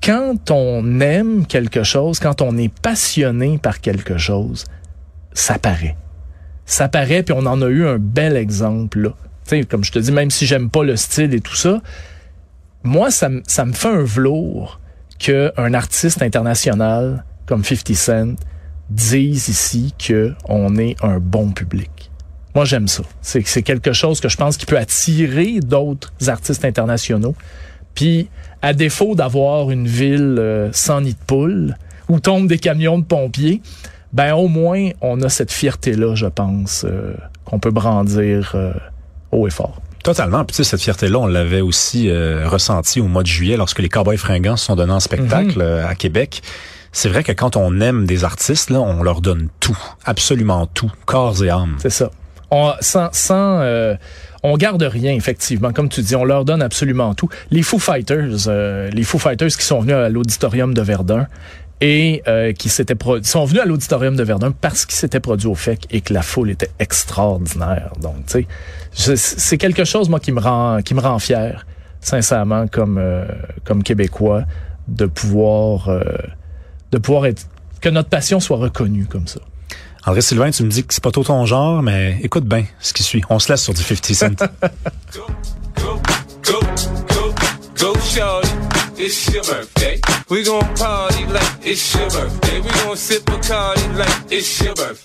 quand 0.03 0.51
on 0.51 0.99
aime 1.01 1.45
quelque 1.45 1.83
chose, 1.83 2.19
quand 2.19 2.41
on 2.41 2.57
est 2.57 2.73
passionné 2.73 3.57
par 3.57 3.81
quelque 3.81 4.17
chose, 4.17 4.65
ça 5.33 5.57
paraît. 5.59 5.95
Ça 6.65 6.87
paraît, 6.89 7.23
puis 7.23 7.33
on 7.37 7.45
en 7.45 7.61
a 7.61 7.67
eu 7.67 7.85
un 7.87 7.97
bel 7.97 8.35
exemple, 8.37 8.99
là. 9.01 9.09
Tu 9.45 9.57
sais, 9.59 9.63
comme 9.63 9.83
je 9.83 9.91
te 9.91 9.99
dis, 9.99 10.11
même 10.11 10.29
si 10.31 10.45
j'aime 10.45 10.69
pas 10.69 10.83
le 10.83 10.95
style 10.97 11.33
et 11.33 11.39
tout 11.41 11.55
ça, 11.55 11.81
moi, 12.83 13.09
ça, 13.11 13.29
me- 13.29 13.41
ça 13.47 13.65
me 13.65 13.73
fait 13.73 13.87
un 13.87 14.03
velours 14.03 14.79
qu'un 15.19 15.73
artiste 15.73 16.21
international 16.21 17.23
comme 17.45 17.63
50 17.63 17.95
Cent 17.95 18.35
dise 18.89 19.47
ici 19.49 19.93
que 19.97 20.33
on 20.47 20.77
est 20.77 20.95
un 21.03 21.19
bon 21.19 21.51
public. 21.51 21.89
Moi, 22.57 22.65
j'aime 22.65 22.87
ça. 22.87 23.03
C'est 23.21 23.45
c'est 23.45 23.61
quelque 23.61 23.93
chose 23.93 24.19
que 24.19 24.29
je 24.29 24.35
pense 24.35 24.57
qui 24.57 24.65
peut 24.65 24.79
attirer 24.79 25.59
d'autres 25.59 26.11
artistes 26.25 26.65
internationaux. 26.65 27.35
Puis, 27.93 28.29
à 28.63 28.73
défaut 28.73 29.13
d'avoir 29.13 29.69
une 29.69 29.87
ville 29.87 30.37
euh, 30.39 30.69
sans 30.73 31.01
nid 31.01 31.13
de 31.13 31.19
poule 31.27 31.77
où 32.09 32.19
tombent 32.19 32.47
des 32.47 32.57
camions 32.57 32.97
de 32.97 33.03
pompiers, 33.03 33.61
ben 34.11 34.33
au 34.33 34.47
moins 34.47 34.89
on 35.01 35.21
a 35.21 35.29
cette 35.29 35.51
fierté-là, 35.51 36.15
je 36.15 36.25
pense, 36.25 36.83
euh, 36.83 37.13
qu'on 37.45 37.59
peut 37.59 37.69
brandir 37.69 38.53
euh, 38.55 38.73
haut 39.31 39.45
et 39.45 39.51
fort. 39.51 39.79
Totalement. 40.01 40.43
Puis 40.43 40.55
tu 40.55 40.63
sais, 40.63 40.69
cette 40.71 40.81
fierté-là, 40.81 41.19
on 41.19 41.27
l'avait 41.27 41.61
aussi 41.61 42.09
euh, 42.09 42.49
ressenti 42.49 42.99
au 42.99 43.07
mois 43.07 43.21
de 43.21 43.27
juillet 43.27 43.57
lorsque 43.57 43.77
les 43.77 43.89
Cowboys 43.89 44.17
fringants 44.17 44.57
se 44.57 44.65
sont 44.65 44.75
donnés 44.75 44.93
en 44.93 44.99
spectacle 44.99 45.61
euh, 45.61 45.87
à 45.87 45.93
Québec. 45.93 46.41
C'est 46.91 47.09
vrai 47.09 47.23
que 47.23 47.33
quand 47.33 47.55
on 47.55 47.81
aime 47.81 48.07
des 48.07 48.23
artistes, 48.23 48.71
là, 48.71 48.79
on 48.79 49.03
leur 49.03 49.21
donne 49.21 49.49
tout, 49.59 49.77
absolument 50.05 50.65
tout, 50.65 50.91
corps 51.05 51.43
et 51.43 51.49
âme. 51.51 51.75
C'est 51.79 51.91
ça. 51.91 52.09
On, 52.49 52.73
sans, 52.81 53.09
euh, 53.21 53.95
on 54.43 54.57
garde 54.57 54.83
rien, 54.83 55.13
effectivement. 55.13 55.73
Comme 55.73 55.89
tu 55.89 56.01
dis, 56.01 56.15
on 56.15 56.23
leur 56.23 56.45
donne 56.45 56.61
absolument 56.61 57.13
tout. 57.13 57.29
Les 57.51 57.63
Foo 57.63 57.79
Fighters, 57.79 58.47
euh, 58.47 58.89
les 58.91 59.03
Foo 59.03 59.19
Fighters 59.19 59.49
qui 59.49 59.65
sont 59.65 59.81
venus 59.81 59.95
à 59.95 60.09
l'auditorium 60.09 60.73
de 60.73 60.81
Verdun 60.81 61.27
et 61.81 62.23
euh, 62.27 62.53
qui 62.53 62.69
s'étaient 62.69 62.97
sont 63.23 63.45
venus 63.45 63.61
à 63.61 63.65
l'auditorium 63.65 64.15
de 64.15 64.23
Verdun 64.23 64.51
parce 64.51 64.85
qu'ils 64.85 64.95
s'étaient 64.95 65.19
produits 65.19 65.47
au 65.47 65.55
FEC 65.55 65.85
et 65.91 66.01
que 66.01 66.13
la 66.13 66.21
foule 66.21 66.49
était 66.49 66.71
extraordinaire. 66.79 67.91
Donc, 68.01 68.15
c'est 68.93 69.57
quelque 69.57 69.83
chose 69.83 70.09
moi 70.09 70.19
qui 70.19 70.31
me 70.31 70.39
rend 70.39 70.81
qui 70.81 70.93
me 70.93 71.01
rend 71.01 71.19
fier, 71.19 71.65
sincèrement, 71.99 72.67
comme 72.67 72.97
euh, 72.97 73.25
comme 73.63 73.83
québécois, 73.83 74.43
de 74.87 75.05
pouvoir 75.05 75.89
de 76.91 76.97
pouvoir 76.97 77.25
être 77.25 77.45
que 77.81 77.89
notre 77.89 78.09
passion 78.09 78.39
soit 78.39 78.57
reconnue 78.57 79.05
comme 79.05 79.27
ça. 79.27 79.41
André 80.07 80.21
Sylvain, 80.21 80.51
tu 80.51 80.63
me 80.63 80.69
dis 80.69 80.85
que 80.85 80.93
c'est 80.93 81.03
pas 81.03 81.11
tout 81.11 81.25
ton 81.25 81.45
genre, 81.45 81.83
mais 81.83 82.17
écoute 82.23 82.45
bien 82.45 82.63
ce 82.79 82.93
qui 82.93 83.03
suit. 83.03 83.21
On 83.29 83.39
se 83.39 83.51
laisse 83.51 83.61
sur 83.61 83.73
du 83.73 83.83
50 83.83 84.05
Cent. 84.15 84.27
go, 85.13 85.27
go, 85.75 85.99
go, 86.45 86.59
go, 87.09 87.35
go, 87.77 87.93
shorty. 87.99 88.47
It's 88.97 89.27
your 89.33 89.43
birthday. 89.43 89.99
We 90.29 90.43
gon' 90.45 90.63
party 90.75 91.25
like 91.25 91.43
it's 91.65 91.93
your 91.93 92.09
birthday. 92.09 92.61
We 92.61 92.69
gon' 92.85 92.95
sip 92.95 93.29
a 93.29 93.97
like 93.97 94.31
it's 94.31 94.61
your 94.61 94.75
birthday. 94.75 95.03